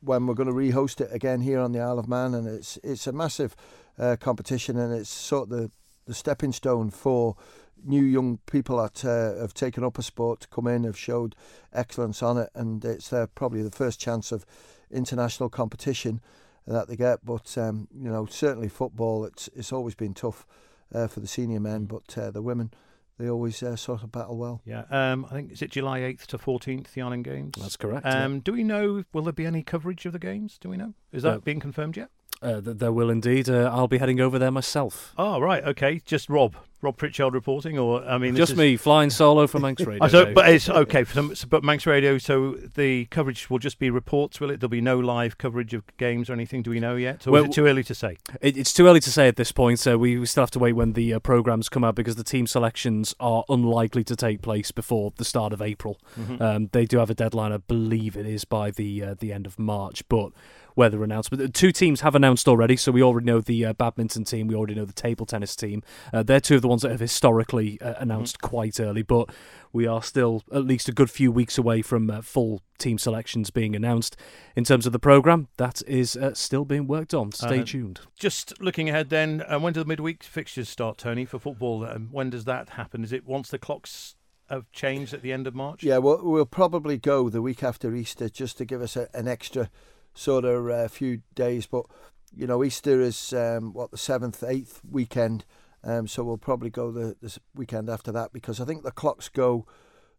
[0.00, 2.78] when we're going to rehost it again here on the Isle of Man, and it's
[2.84, 3.56] it's a massive
[3.98, 5.70] uh, competition, and it's sort of the
[6.06, 7.36] the stepping stone for
[7.82, 11.34] new young people that uh, have taken up a sport to come in, have showed
[11.72, 14.44] excellence on it, and it's their probably the first chance of
[14.90, 16.20] international competition
[16.66, 17.24] that they get.
[17.24, 20.46] But um, you know, certainly football, it's it's always been tough
[20.94, 22.72] uh, for the senior men, but uh, the women.
[23.18, 24.62] They always uh, sort of battle well.
[24.64, 27.52] Yeah, um, I think is it July eighth to fourteenth, the Island Games.
[27.60, 28.06] That's correct.
[28.06, 28.24] yeah.
[28.24, 29.04] Um, do we know?
[29.12, 30.56] Will there be any coverage of the games?
[30.58, 30.94] Do we know?
[31.12, 32.08] Is that Uh, being confirmed yet?
[32.42, 33.48] Uh, there will indeed.
[33.50, 35.12] Uh, I'll be heading over there myself.
[35.18, 36.00] Oh right, okay.
[36.06, 39.82] Just Rob, Rob Pritchard reporting, or I mean, Just is- me flying solo for Manx
[39.86, 40.02] Radio.
[40.02, 41.04] I don't, but it's okay.
[41.04, 44.58] For some, but Manx Radio, so the coverage will just be reports, will it?
[44.60, 46.62] There'll be no live coverage of games or anything.
[46.62, 47.26] Do we know yet?
[47.26, 48.16] Or Well, is it too early to say?
[48.40, 49.78] It, it's too early to say at this point.
[49.78, 52.24] So we, we still have to wait when the uh, programs come out because the
[52.24, 56.00] team selections are unlikely to take place before the start of April.
[56.18, 56.42] Mm-hmm.
[56.42, 59.44] Um, they do have a deadline, I believe it is by the uh, the end
[59.46, 60.32] of March, but.
[60.76, 61.42] Weather announcement.
[61.42, 64.46] The two teams have announced already, so we already know the uh, badminton team.
[64.46, 65.82] We already know the table tennis team.
[66.12, 69.30] Uh, they're two of the ones that have historically uh, announced quite early, but
[69.72, 73.50] we are still at least a good few weeks away from uh, full team selections
[73.50, 74.16] being announced.
[74.56, 77.32] In terms of the program, that is uh, still being worked on.
[77.32, 78.00] Stay Uh, tuned.
[78.18, 81.84] Just looking ahead, then, uh, when do the midweek fixtures start, Tony, for football?
[81.84, 83.04] Um, when does that happen?
[83.04, 84.14] Is it once the clocks
[84.48, 85.84] have changed at the end of March?
[85.84, 89.28] Yeah, we'll, we'll probably go the week after Easter just to give us a, an
[89.28, 89.70] extra
[90.14, 91.66] sort of uh, few days.
[91.66, 91.86] But
[92.34, 95.44] you know, Easter is um, what the seventh, eighth weekend,
[95.84, 99.28] um, so we'll probably go the this weekend after that because I think the clocks
[99.28, 99.66] go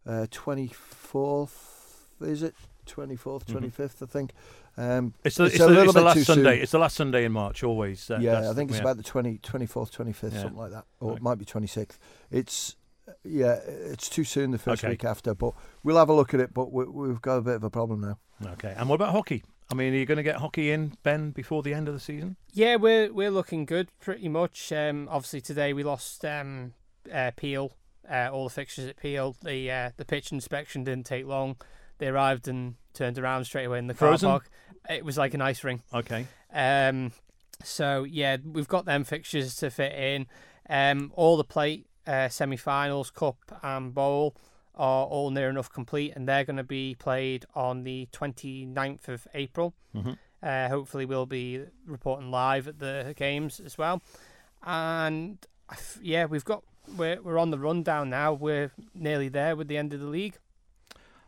[0.05, 2.07] uh, twenty fourth.
[2.21, 3.51] Is it twenty fourth, Mhm.
[3.51, 4.01] twenty fifth?
[4.01, 4.31] I think.
[4.77, 6.53] Um, It's the, It's it's a the, little it's the bit last too Sunday.
[6.55, 6.63] soon.
[6.63, 8.09] It's the last Sunday in March, always.
[8.09, 8.83] Uh, yeah, I think it's yeah.
[8.83, 10.41] about the 20, 24th, 25th, Yeah.
[10.43, 10.85] something like that.
[11.01, 11.97] Or it might be 26th.
[12.31, 12.77] It's,
[13.25, 14.91] yeah, it's too soon the first Okay.
[14.93, 16.53] week after, but we'll have a look at it.
[16.53, 18.17] But we, we've got a bit of a problem now.
[18.53, 18.73] Okay.
[18.77, 19.43] And what about hockey?
[19.71, 21.99] I mean, are you going to get hockey in, Ben, before the end of the
[21.99, 22.35] season?
[22.51, 24.71] Yeah, we're we're looking good pretty much.
[24.73, 26.73] Um, obviously today we lost um,
[27.11, 27.71] uh, Peel,
[28.09, 29.37] uh, all the fixtures at Peel.
[29.41, 31.55] The uh, the pitch inspection didn't take long.
[31.99, 34.27] They arrived and turned around straight away in the Frozen?
[34.27, 34.49] car park.
[34.89, 35.81] It was like an ice ring.
[35.93, 36.27] Okay.
[36.53, 37.13] Um,
[37.63, 40.27] so yeah, we've got them fixtures to fit in.
[40.69, 44.35] Um, all the plate uh, semi-finals, cup and bowl
[44.81, 49.27] are all near enough complete, and they're going to be played on the 29th of
[49.35, 49.73] April.
[49.95, 50.17] Mhm.
[50.41, 54.01] Uh, hopefully, we'll be reporting live at the games as well.
[54.63, 55.37] And
[56.01, 56.63] yeah, we've got
[56.97, 58.33] we're we're on the rundown now.
[58.33, 60.37] We're nearly there with the end of the league.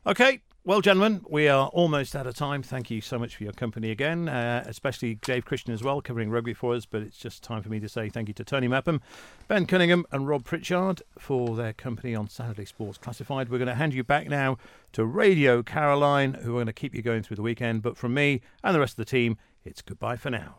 [0.06, 0.42] Okay.
[0.66, 2.64] Well, gentlemen, we are almost out of time.
[2.64, 6.30] Thank you so much for your company again, uh, especially Dave Christian as well, covering
[6.30, 6.86] rugby for us.
[6.86, 9.02] But it's just time for me to say thank you to Tony Mepham,
[9.50, 13.50] Ben Cunningham, and Rob Pritchard for their company on Saturday Sports Classified.
[13.50, 14.58] We're going to hand you back now
[14.94, 17.82] to Radio Caroline, who are going to keep you going through the weekend.
[17.82, 19.36] But from me and the rest of the team,
[19.66, 20.52] it's goodbye for now.